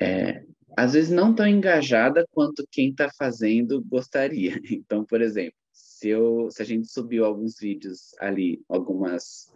É, 0.00 0.44
às 0.76 0.92
vezes 0.92 1.10
não 1.10 1.34
tão 1.34 1.46
engajada 1.46 2.26
quanto 2.30 2.66
quem 2.70 2.90
está 2.90 3.10
fazendo 3.16 3.82
gostaria. 3.84 4.52
Então, 4.72 5.04
por 5.04 5.20
exemplo, 5.20 5.58
se, 5.72 6.08
eu, 6.08 6.48
se 6.50 6.62
a 6.62 6.64
gente 6.64 6.88
subiu 6.88 7.24
alguns 7.24 7.58
vídeos 7.58 8.14
ali, 8.18 8.62
algumas, 8.68 9.52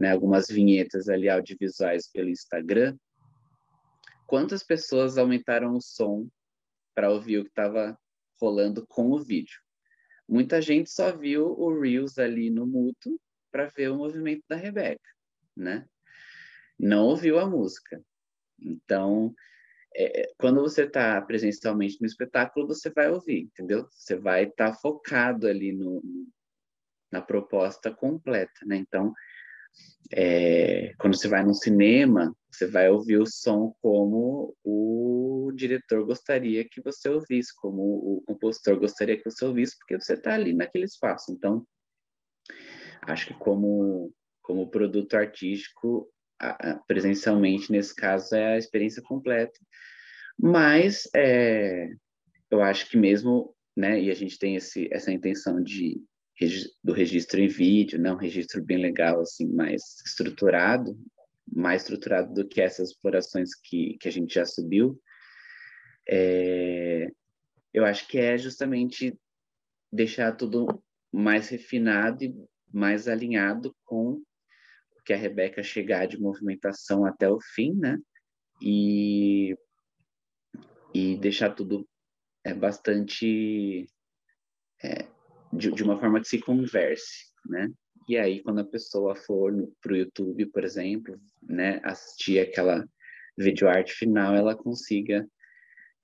né, 0.00 0.10
algumas 0.10 0.48
vinhetas 0.48 1.10
ali 1.10 1.28
audiovisuais 1.28 2.10
pelo 2.10 2.30
Instagram, 2.30 2.96
quantas 4.26 4.64
pessoas 4.64 5.18
aumentaram 5.18 5.74
o 5.76 5.80
som 5.80 6.26
para 6.94 7.10
ouvir 7.10 7.38
o 7.38 7.44
que 7.44 7.50
estava 7.50 7.98
rolando 8.40 8.86
com 8.86 9.10
o 9.10 9.22
vídeo? 9.22 9.60
Muita 10.26 10.62
gente 10.62 10.90
só 10.90 11.14
viu 11.14 11.48
o 11.48 11.78
Reels 11.78 12.18
ali 12.18 12.48
no 12.48 12.66
muto 12.66 13.20
para 13.52 13.66
ver 13.66 13.90
o 13.90 13.96
movimento 13.96 14.42
da 14.48 14.56
Rebeca, 14.56 15.10
né? 15.54 15.86
Não 16.78 17.04
ouviu 17.04 17.38
a 17.38 17.46
música. 17.46 18.00
Então, 18.58 19.34
é, 19.94 20.22
é, 20.22 20.32
quando 20.38 20.60
você 20.60 20.84
está 20.84 21.20
presencialmente 21.20 22.00
no 22.00 22.06
espetáculo, 22.06 22.68
você 22.68 22.88
vai 22.90 23.10
ouvir, 23.10 23.40
entendeu? 23.40 23.86
Você 23.90 24.16
vai 24.16 24.44
estar 24.44 24.70
tá 24.70 24.76
focado 24.76 25.46
ali 25.46 25.72
no, 25.72 26.00
na 27.10 27.20
proposta 27.20 27.92
completa, 27.92 28.64
né? 28.64 28.76
Então, 28.76 29.12
é, 30.12 30.92
quando 30.98 31.16
você 31.16 31.28
vai 31.28 31.44
no 31.44 31.54
cinema, 31.54 32.34
você 32.50 32.66
vai 32.66 32.90
ouvir 32.90 33.18
o 33.18 33.26
som 33.26 33.74
como 33.80 34.54
o 34.64 35.52
diretor 35.54 36.04
gostaria 36.04 36.68
que 36.68 36.80
você 36.80 37.08
ouvisse, 37.08 37.54
como 37.56 37.82
o 37.82 38.22
compositor 38.26 38.78
gostaria 38.78 39.16
que 39.16 39.30
você 39.30 39.44
ouvisse, 39.44 39.78
porque 39.78 39.98
você 39.98 40.14
está 40.14 40.34
ali 40.34 40.52
naquele 40.52 40.84
espaço. 40.84 41.32
Então, 41.32 41.64
acho 43.02 43.28
que 43.28 43.34
como, 43.34 44.12
como 44.42 44.70
produto 44.70 45.14
artístico, 45.14 46.12
presencialmente, 46.86 47.70
nesse 47.70 47.94
caso, 47.94 48.34
é 48.34 48.54
a 48.54 48.58
experiência 48.58 49.02
completa. 49.02 49.58
Mas 50.38 51.08
é, 51.14 51.88
eu 52.50 52.62
acho 52.62 52.88
que 52.88 52.96
mesmo, 52.96 53.54
né, 53.76 54.00
e 54.00 54.10
a 54.10 54.14
gente 54.14 54.38
tem 54.38 54.56
esse, 54.56 54.88
essa 54.92 55.12
intenção 55.12 55.62
de 55.62 56.02
do 56.82 56.92
registro 56.92 57.40
em 57.40 57.48
vídeo, 57.48 57.98
né, 57.98 58.12
um 58.12 58.16
registro 58.16 58.62
bem 58.62 58.78
legal, 58.78 59.20
assim, 59.20 59.46
mais 59.46 59.82
estruturado, 60.06 60.98
mais 61.46 61.82
estruturado 61.82 62.32
do 62.32 62.46
que 62.48 62.60
essas 62.60 62.90
explorações 62.90 63.54
que, 63.54 63.98
que 64.00 64.08
a 64.08 64.12
gente 64.12 64.34
já 64.34 64.46
subiu, 64.46 65.00
é, 66.08 67.10
eu 67.72 67.84
acho 67.84 68.08
que 68.08 68.18
é 68.18 68.38
justamente 68.38 69.18
deixar 69.92 70.32
tudo 70.32 70.82
mais 71.12 71.48
refinado 71.48 72.24
e 72.24 72.34
mais 72.72 73.08
alinhado 73.08 73.74
com 73.84 74.22
que 75.10 75.12
a 75.12 75.16
Rebeca 75.16 75.60
chegar 75.60 76.06
de 76.06 76.20
movimentação 76.20 77.04
até 77.04 77.28
o 77.28 77.40
fim, 77.40 77.74
né? 77.74 77.98
E, 78.62 79.56
e 80.94 81.16
deixar 81.16 81.50
tudo 81.50 81.88
é, 82.44 82.54
bastante 82.54 83.86
é, 84.84 85.08
de, 85.52 85.70
de 85.70 85.82
uma 85.82 85.98
forma 85.98 86.20
que 86.20 86.28
se 86.28 86.38
converse, 86.40 87.32
né? 87.46 87.70
E 88.08 88.16
aí, 88.18 88.42
quando 88.42 88.60
a 88.60 88.64
pessoa 88.64 89.14
for 89.14 89.52
para 89.80 89.92
o 89.92 89.96
YouTube, 89.96 90.46
por 90.46 90.64
exemplo, 90.64 91.20
né, 91.42 91.80
assistir 91.84 92.40
aquela 92.40 92.84
videoarte 93.38 93.92
final, 93.92 94.34
ela 94.34 94.56
consiga 94.56 95.26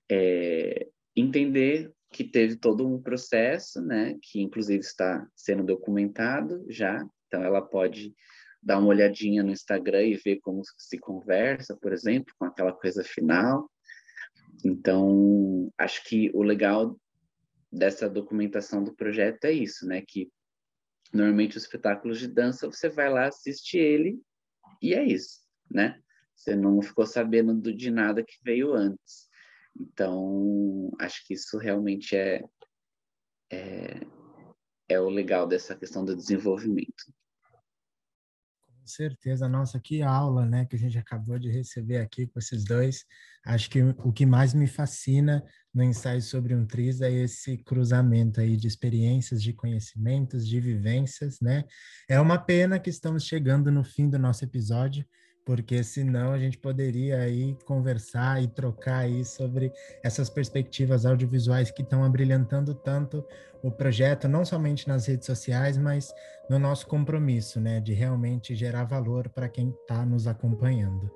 é, 0.09 0.87
entender 1.15 1.91
que 2.11 2.23
teve 2.23 2.55
todo 2.55 2.87
um 2.87 3.01
processo, 3.01 3.81
né, 3.81 4.17
que 4.21 4.41
inclusive 4.41 4.79
está 4.79 5.27
sendo 5.35 5.63
documentado 5.63 6.65
já, 6.69 7.05
então 7.27 7.43
ela 7.43 7.61
pode 7.61 8.13
dar 8.63 8.79
uma 8.79 8.87
olhadinha 8.87 9.43
no 9.43 9.51
Instagram 9.51 10.03
e 10.03 10.15
ver 10.15 10.39
como 10.39 10.61
se 10.77 10.97
conversa, 10.97 11.75
por 11.75 11.91
exemplo, 11.91 12.33
com 12.39 12.45
aquela 12.45 12.71
coisa 12.71 13.03
final. 13.03 13.69
Então, 14.65 15.71
acho 15.77 16.03
que 16.05 16.31
o 16.33 16.41
legal 16.41 16.97
dessa 17.71 18.09
documentação 18.09 18.83
do 18.83 18.95
projeto 18.95 19.45
é 19.45 19.51
isso, 19.51 19.85
né? 19.85 20.01
Que 20.05 20.31
normalmente 21.13 21.57
os 21.57 21.63
espetáculos 21.63 22.19
de 22.19 22.27
dança 22.27 22.67
você 22.67 22.89
vai 22.89 23.09
lá, 23.09 23.27
assiste 23.27 23.77
ele 23.77 24.19
e 24.81 24.93
é 24.93 25.03
isso, 25.03 25.41
né? 25.69 26.01
Você 26.35 26.55
não 26.55 26.81
ficou 26.81 27.05
sabendo 27.05 27.53
do, 27.53 27.73
de 27.73 27.89
nada 27.89 28.23
que 28.23 28.35
veio 28.43 28.73
antes. 28.73 29.27
Então, 29.79 30.91
acho 30.99 31.25
que 31.25 31.33
isso 31.33 31.57
realmente 31.57 32.15
é, 32.15 32.43
é, 33.51 33.99
é 34.89 34.99
o 34.99 35.09
legal 35.09 35.47
dessa 35.47 35.75
questão 35.75 36.05
do 36.05 36.15
desenvolvimento 36.15 37.03
certeza. 38.87 39.47
Nossa, 39.47 39.79
que 39.79 40.01
aula, 40.01 40.45
né, 40.45 40.65
que 40.65 40.75
a 40.75 40.79
gente 40.79 40.97
acabou 40.97 41.37
de 41.37 41.51
receber 41.51 41.97
aqui 41.97 42.25
com 42.27 42.39
esses 42.39 42.63
dois. 42.63 43.05
Acho 43.45 43.69
que 43.69 43.81
o 43.83 44.11
que 44.11 44.25
mais 44.25 44.53
me 44.53 44.67
fascina 44.67 45.43
no 45.77 45.83
ensaio 45.83 46.23
sobre 46.23 46.55
um 46.55 46.65
triz 46.65 47.01
é 47.01 47.11
esse 47.11 47.55
cruzamento 47.57 48.41
aí 48.41 48.57
de 48.57 48.67
experiências, 48.67 49.43
de 49.43 49.53
conhecimentos, 49.53 50.47
de 50.47 50.59
vivências, 50.59 51.39
né? 51.39 51.65
É 52.09 52.19
uma 52.19 52.39
pena 52.39 52.79
que 52.79 52.89
estamos 52.89 53.23
chegando 53.23 53.71
no 53.71 53.83
fim 53.83 54.09
do 54.09 54.17
nosso 54.17 54.43
episódio, 54.43 55.05
porque 55.45 55.83
senão 55.83 56.33
a 56.33 56.39
gente 56.39 56.57
poderia 56.57 57.19
aí 57.19 57.55
conversar 57.63 58.41
e 58.41 58.47
trocar 58.47 59.01
aí 59.01 59.23
sobre 59.23 59.71
essas 60.03 60.31
perspectivas 60.31 61.05
audiovisuais 61.05 61.69
que 61.69 61.83
estão 61.83 62.03
abrilhantando 62.03 62.73
tanto 62.73 63.23
o 63.61 63.69
projeto, 63.69 64.27
não 64.27 64.43
somente 64.43 64.87
nas 64.87 65.05
redes 65.05 65.27
sociais, 65.27 65.77
mas 65.77 66.11
no 66.49 66.57
nosso 66.57 66.87
compromisso, 66.87 67.61
né, 67.61 67.79
de 67.79 67.93
realmente 67.93 68.55
gerar 68.55 68.85
valor 68.85 69.29
para 69.29 69.47
quem 69.47 69.69
está 69.69 70.03
nos 70.03 70.25
acompanhando. 70.25 71.11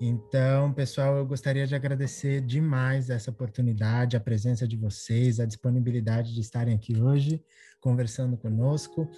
Então, 0.00 0.72
pessoal, 0.72 1.16
eu 1.16 1.26
gostaria 1.26 1.66
de 1.66 1.74
agradecer 1.74 2.40
demais 2.40 3.10
essa 3.10 3.30
oportunidade, 3.30 4.16
a 4.16 4.20
presença 4.20 4.66
de 4.66 4.76
vocês, 4.76 5.38
a 5.38 5.46
disponibilidade 5.46 6.34
de 6.34 6.40
estarem 6.40 6.74
aqui 6.74 7.00
hoje 7.00 7.42
conversando 7.80 8.36
conosco. 8.36 9.08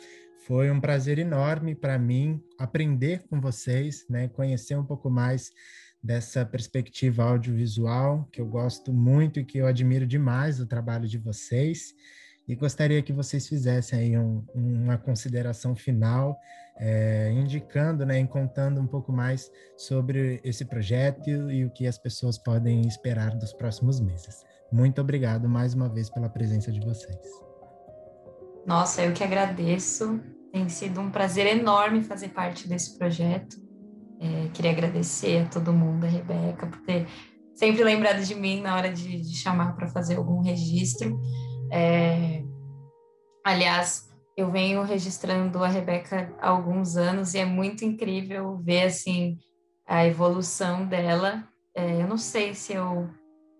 Foi 0.46 0.70
um 0.70 0.80
prazer 0.80 1.18
enorme 1.18 1.74
para 1.74 1.98
mim 1.98 2.42
aprender 2.58 3.24
com 3.28 3.40
vocês, 3.40 4.04
né? 4.08 4.28
Conhecer 4.28 4.76
um 4.76 4.84
pouco 4.84 5.08
mais 5.08 5.50
dessa 6.02 6.44
perspectiva 6.44 7.24
audiovisual, 7.24 8.28
que 8.30 8.40
eu 8.40 8.46
gosto 8.46 8.92
muito 8.92 9.40
e 9.40 9.44
que 9.44 9.58
eu 9.58 9.66
admiro 9.66 10.06
demais 10.06 10.60
o 10.60 10.66
trabalho 10.66 11.08
de 11.08 11.18
vocês. 11.18 11.94
E 12.46 12.54
gostaria 12.54 13.02
que 13.02 13.12
vocês 13.12 13.48
fizessem 13.48 13.98
aí 13.98 14.18
um, 14.18 14.44
uma 14.54 14.96
consideração 14.96 15.74
final, 15.74 16.38
é, 16.78 17.30
indicando, 17.32 18.04
né, 18.04 18.20
e 18.20 18.26
contando 18.26 18.80
um 18.80 18.86
pouco 18.86 19.12
mais 19.12 19.50
sobre 19.76 20.40
esse 20.44 20.64
projeto 20.64 21.28
e, 21.28 21.64
o 21.64 21.70
que 21.70 21.86
as 21.86 21.98
pessoas 21.98 22.38
podem 22.38 22.86
esperar 22.86 23.34
dos 23.36 23.52
próximos 23.52 24.00
meses. 24.00 24.44
Muito 24.70 25.00
obrigado 25.00 25.48
mais 25.48 25.74
uma 25.74 25.88
vez 25.88 26.10
pela 26.10 26.28
presença 26.28 26.70
de 26.70 26.80
vocês. 26.80 27.26
Nossa, 28.66 29.02
eu 29.02 29.12
que 29.12 29.22
agradeço. 29.22 30.20
Tem 30.52 30.68
sido 30.68 31.00
um 31.00 31.10
prazer 31.10 31.46
enorme 31.46 32.02
fazer 32.02 32.28
parte 32.28 32.68
desse 32.68 32.98
projeto. 32.98 33.56
É, 34.20 34.48
queria 34.52 34.72
agradecer 34.72 35.42
a 35.42 35.48
todo 35.48 35.72
mundo, 35.72 36.04
a 36.04 36.08
Rebeca, 36.08 36.66
por 36.66 36.80
ter 36.80 37.06
sempre 37.54 37.84
lembrado 37.84 38.22
de 38.22 38.34
mim 38.34 38.60
na 38.60 38.74
hora 38.74 38.92
de, 38.92 39.20
de 39.20 39.36
chamar 39.36 39.76
para 39.76 39.88
fazer 39.88 40.16
algum 40.16 40.40
registro. 40.40 41.20
É, 41.70 42.42
aliás, 43.44 44.06
eu 44.36 44.50
venho 44.50 44.82
registrando 44.82 45.64
a 45.64 45.68
Rebeca 45.68 46.32
há 46.40 46.50
alguns 46.50 46.96
anos 46.96 47.32
e 47.32 47.38
é 47.38 47.44
muito 47.44 47.84
incrível 47.84 48.58
ver 48.58 48.82
assim 48.82 49.38
a 49.86 50.06
evolução 50.06 50.86
dela. 50.86 51.42
É, 51.74 52.02
eu 52.02 52.06
não 52.06 52.18
sei 52.18 52.54
se 52.54 52.74
eu 52.74 53.08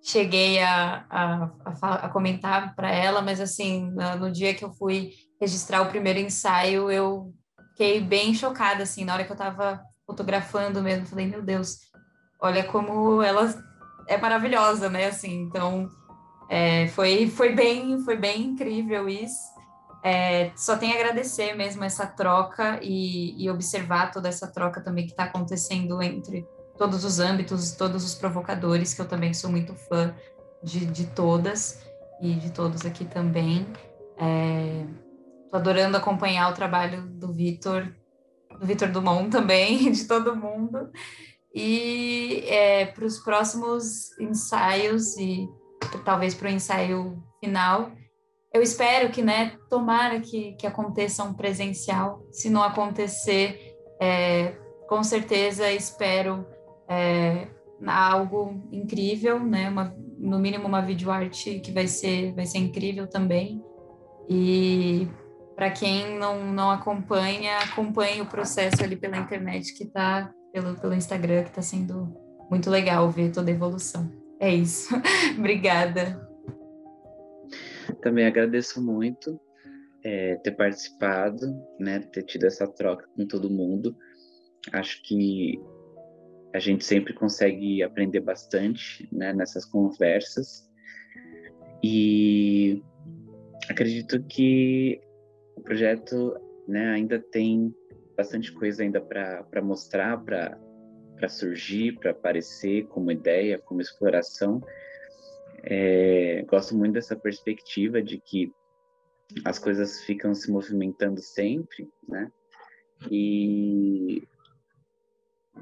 cheguei 0.02 0.60
a, 0.60 1.04
a, 1.08 1.50
a, 1.64 1.94
a 2.06 2.08
comentar 2.08 2.74
para 2.74 2.90
ela, 2.90 3.22
mas 3.22 3.40
assim, 3.40 3.90
no, 3.90 4.16
no, 4.16 4.30
dia 4.30 4.54
que 4.54 4.64
eu 4.64 4.72
fui 4.72 5.12
registrar 5.40 5.82
o 5.82 5.88
primeiro 5.88 6.18
ensaio, 6.18 6.90
eu 6.90 7.34
fiquei 7.70 8.00
bem 8.00 8.32
chocada, 8.32 8.82
assim, 8.82 9.04
na 9.04 9.14
hora 9.14 9.24
que 9.24 9.32
eu 9.32 9.34
estava 9.34 9.82
fotografando 10.06 10.80
mesmo, 10.82 11.06
falei, 11.06 11.26
meu 11.26 11.42
Deus, 11.42 11.78
olha 12.40 12.62
como 12.64 13.20
ela 13.20 13.52
é 14.06 14.16
maravilhosa, 14.16 14.88
né, 14.88 15.06
assim, 15.06 15.42
então 15.42 15.88
é, 16.48 16.86
foi, 16.88 17.28
foi, 17.28 17.52
bem, 17.52 17.98
foi 18.04 18.16
bem 18.16 18.42
incrível 18.42 19.08
isso, 19.08 19.55
é, 20.08 20.52
só 20.54 20.76
tenho 20.76 20.92
a 20.92 21.00
agradecer 21.00 21.52
mesmo 21.54 21.82
essa 21.82 22.06
troca 22.06 22.78
e, 22.80 23.42
e 23.42 23.50
observar 23.50 24.12
toda 24.12 24.28
essa 24.28 24.46
troca 24.46 24.80
também 24.80 25.04
que 25.04 25.10
está 25.10 25.24
acontecendo 25.24 26.00
entre 26.00 26.46
todos 26.78 27.04
os 27.04 27.18
âmbitos, 27.18 27.72
todos 27.72 28.04
os 28.04 28.14
provocadores, 28.14 28.94
que 28.94 29.00
eu 29.00 29.08
também 29.08 29.34
sou 29.34 29.50
muito 29.50 29.74
fã 29.74 30.14
de, 30.62 30.86
de 30.86 31.08
todas 31.08 31.84
e 32.22 32.34
de 32.34 32.52
todos 32.52 32.86
aqui 32.86 33.04
também. 33.04 33.66
É, 34.16 34.86
tô 35.50 35.56
adorando 35.56 35.96
acompanhar 35.96 36.52
o 36.52 36.54
trabalho 36.54 37.02
do 37.08 37.32
Vitor, 37.32 37.92
do 38.60 38.64
Vitor 38.64 38.88
Dumont 38.92 39.28
também, 39.28 39.90
de 39.90 40.04
todo 40.04 40.36
mundo. 40.36 40.88
E 41.52 42.44
é, 42.46 42.86
para 42.86 43.04
os 43.04 43.18
próximos 43.18 44.16
ensaios 44.20 45.16
e 45.16 45.48
talvez 46.04 46.32
para 46.32 46.46
o 46.46 46.52
ensaio 46.52 47.20
final, 47.42 47.90
eu 48.56 48.62
espero 48.62 49.10
que, 49.10 49.20
né, 49.20 49.52
tomara 49.68 50.18
que, 50.18 50.52
que 50.54 50.66
aconteça 50.66 51.22
um 51.22 51.34
presencial. 51.34 52.26
Se 52.32 52.48
não 52.48 52.62
acontecer, 52.62 53.76
é, 54.00 54.56
com 54.88 55.02
certeza 55.02 55.70
espero 55.70 56.46
é, 56.88 57.48
algo 57.86 58.66
incrível, 58.72 59.38
né? 59.38 59.68
Uma, 59.68 59.94
no 60.18 60.38
mínimo 60.38 60.66
uma 60.66 60.80
videoarte 60.80 61.60
que 61.60 61.70
vai 61.70 61.86
ser, 61.86 62.34
vai 62.34 62.46
ser 62.46 62.58
incrível 62.58 63.06
também. 63.06 63.62
E 64.26 65.06
para 65.54 65.70
quem 65.70 66.18
não, 66.18 66.50
não 66.50 66.70
acompanha, 66.70 67.58
acompanhe 67.58 68.22
o 68.22 68.26
processo 68.26 68.82
ali 68.82 68.96
pela 68.96 69.18
internet 69.18 69.74
que 69.74 69.84
está 69.84 70.32
pelo, 70.50 70.80
pelo 70.80 70.94
Instagram, 70.94 71.42
que 71.42 71.50
está 71.50 71.60
sendo 71.60 72.10
muito 72.50 72.70
legal 72.70 73.10
ver 73.10 73.32
toda 73.32 73.50
a 73.50 73.54
evolução. 73.54 74.10
É 74.40 74.48
isso. 74.48 74.94
Obrigada. 75.36 76.25
Também 78.02 78.26
agradeço 78.26 78.82
muito 78.82 79.40
é, 80.04 80.36
ter 80.36 80.52
participado, 80.52 81.46
né, 81.80 82.00
ter 82.00 82.22
tido 82.22 82.46
essa 82.46 82.66
troca 82.66 83.08
com 83.16 83.26
todo 83.26 83.50
mundo. 83.50 83.96
Acho 84.72 85.02
que 85.02 85.60
a 86.54 86.58
gente 86.58 86.84
sempre 86.84 87.12
consegue 87.12 87.82
aprender 87.82 88.20
bastante 88.20 89.08
né, 89.12 89.32
nessas 89.32 89.64
conversas. 89.64 90.68
E 91.82 92.82
acredito 93.68 94.22
que 94.24 95.00
o 95.56 95.60
projeto 95.60 96.34
né, 96.66 96.90
ainda 96.90 97.18
tem 97.18 97.74
bastante 98.16 98.52
coisa 98.52 98.82
ainda 98.82 99.00
para 99.00 99.62
mostrar, 99.62 100.22
para 100.24 101.28
surgir, 101.28 101.98
para 101.98 102.12
aparecer 102.12 102.86
como 102.86 103.12
ideia, 103.12 103.58
como 103.58 103.80
exploração. 103.80 104.62
É, 105.68 106.44
gosto 106.48 106.76
muito 106.76 106.94
dessa 106.94 107.16
perspectiva 107.16 108.00
de 108.00 108.18
que 108.18 108.52
as 109.44 109.58
coisas 109.58 110.02
ficam 110.02 110.32
se 110.34 110.50
movimentando 110.50 111.20
sempre, 111.20 111.88
né? 112.08 112.30
E, 113.10 114.22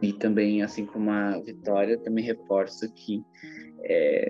e 0.03 0.13
também, 0.13 0.63
assim 0.63 0.85
como 0.85 1.11
a 1.11 1.39
Vitória, 1.41 1.99
também 1.99 2.25
reforço 2.25 2.93
que 2.93 3.25
é, 3.83 4.29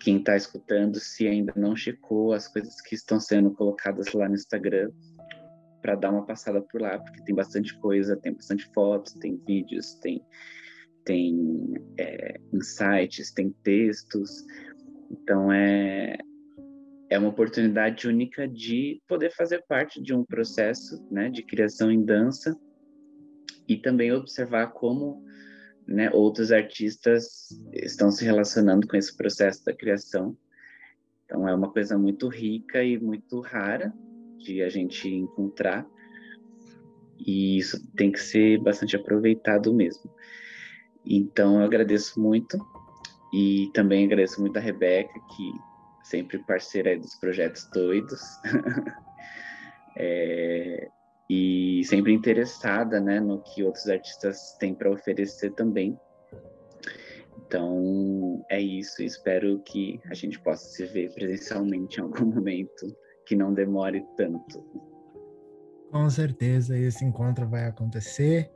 quem 0.00 0.18
está 0.18 0.36
escutando, 0.36 1.00
se 1.00 1.26
ainda 1.26 1.52
não 1.56 1.74
checou 1.74 2.32
as 2.32 2.46
coisas 2.46 2.80
que 2.80 2.94
estão 2.94 3.18
sendo 3.18 3.50
colocadas 3.50 4.12
lá 4.12 4.28
no 4.28 4.34
Instagram, 4.34 4.90
para 5.82 5.94
dar 5.94 6.10
uma 6.10 6.26
passada 6.26 6.60
por 6.60 6.80
lá, 6.80 6.98
porque 6.98 7.22
tem 7.22 7.34
bastante 7.34 7.78
coisa, 7.78 8.16
tem 8.16 8.32
bastante 8.32 8.68
fotos, 8.72 9.12
tem 9.14 9.40
vídeos, 9.46 9.94
tem, 9.94 10.20
tem 11.04 11.74
é, 11.98 12.40
insights, 12.52 13.32
tem 13.32 13.50
textos. 13.62 14.44
Então 15.10 15.52
é, 15.52 16.16
é 17.08 17.18
uma 17.18 17.28
oportunidade 17.28 18.08
única 18.08 18.46
de 18.48 19.00
poder 19.08 19.30
fazer 19.30 19.64
parte 19.68 20.02
de 20.02 20.14
um 20.14 20.24
processo 20.24 21.06
né, 21.10 21.28
de 21.28 21.42
criação 21.42 21.90
em 21.90 22.04
dança 22.04 22.56
e 23.68 23.76
também 23.76 24.12
observar 24.12 24.68
como 24.68 25.24
né, 25.86 26.10
outros 26.12 26.50
artistas 26.50 27.48
estão 27.72 28.10
se 28.10 28.24
relacionando 28.24 28.86
com 28.86 28.96
esse 28.96 29.16
processo 29.16 29.64
da 29.64 29.72
criação. 29.72 30.36
Então 31.24 31.48
é 31.48 31.54
uma 31.54 31.70
coisa 31.70 31.96
muito 31.98 32.28
rica 32.28 32.82
e 32.82 32.98
muito 32.98 33.40
rara 33.40 33.92
de 34.38 34.62
a 34.62 34.68
gente 34.68 35.08
encontrar 35.08 35.86
e 37.18 37.58
isso 37.58 37.84
tem 37.92 38.12
que 38.12 38.20
ser 38.20 38.58
bastante 38.58 38.96
aproveitado 38.96 39.72
mesmo. 39.72 40.10
Então 41.04 41.60
eu 41.60 41.64
agradeço 41.64 42.20
muito 42.20 42.58
e 43.32 43.70
também 43.74 44.04
agradeço 44.04 44.40
muito 44.40 44.56
a 44.56 44.60
Rebeca 44.60 45.12
que 45.36 45.52
sempre 46.04 46.38
parceira 46.38 46.98
dos 46.98 47.14
projetos 47.16 47.68
doidos. 47.72 48.20
é, 49.96 50.88
e 51.28 51.82
sempre 51.84 52.12
interessada 52.12 53.00
né, 53.00 53.18
no 53.20 53.40
que 53.42 53.62
outros 53.62 53.88
artistas 53.88 54.56
têm 54.58 54.74
para 54.74 54.90
oferecer 54.90 55.52
também. 55.52 55.98
Então 57.46 58.44
é 58.50 58.60
isso, 58.60 59.02
espero 59.02 59.60
que 59.60 60.00
a 60.10 60.14
gente 60.14 60.38
possa 60.40 60.66
se 60.68 60.84
ver 60.86 61.12
presencialmente 61.14 61.98
em 61.98 62.02
algum 62.02 62.26
momento 62.34 62.86
que 63.26 63.36
não 63.36 63.52
demore 63.52 64.04
tanto. 64.16 64.64
Com 65.90 66.08
certeza 66.10 66.76
esse 66.76 67.04
encontro 67.04 67.48
vai 67.48 67.66
acontecer 67.66 68.50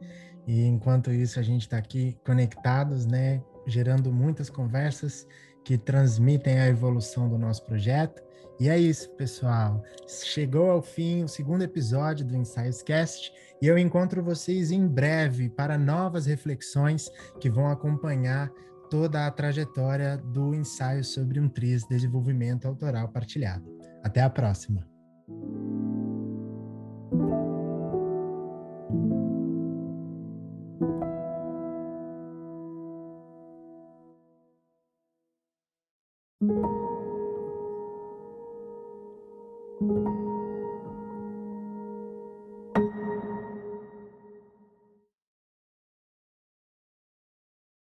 e 0.46 0.62
enquanto 0.64 1.10
isso 1.10 1.38
a 1.38 1.42
gente 1.42 1.62
está 1.62 1.78
aqui 1.78 2.18
conectados, 2.24 3.06
né, 3.06 3.42
gerando 3.66 4.12
muitas 4.12 4.50
conversas 4.50 5.26
que 5.64 5.76
transmitem 5.78 6.58
a 6.58 6.68
evolução 6.68 7.28
do 7.28 7.38
nosso 7.38 7.64
projeto. 7.64 8.22
E 8.58 8.68
é 8.68 8.78
isso, 8.78 9.08
pessoal. 9.10 9.82
Chegou 10.06 10.70
ao 10.70 10.82
fim 10.82 11.24
o 11.24 11.28
segundo 11.28 11.62
episódio 11.62 12.26
do 12.26 12.36
Ensaios 12.36 12.82
Cast 12.82 13.32
e 13.60 13.66
eu 13.66 13.78
encontro 13.78 14.22
vocês 14.22 14.70
em 14.70 14.86
breve 14.86 15.48
para 15.48 15.78
novas 15.78 16.26
reflexões 16.26 17.10
que 17.40 17.50
vão 17.50 17.70
acompanhar 17.70 18.50
toda 18.90 19.26
a 19.26 19.30
trajetória 19.30 20.16
do 20.18 20.54
ensaio 20.54 21.04
sobre 21.04 21.38
um 21.38 21.48
TRIS 21.48 21.86
Desenvolvimento 21.88 22.66
Autoral 22.66 23.08
Partilhado. 23.08 23.64
Até 24.02 24.20
a 24.20 24.28
próxima. 24.28 24.86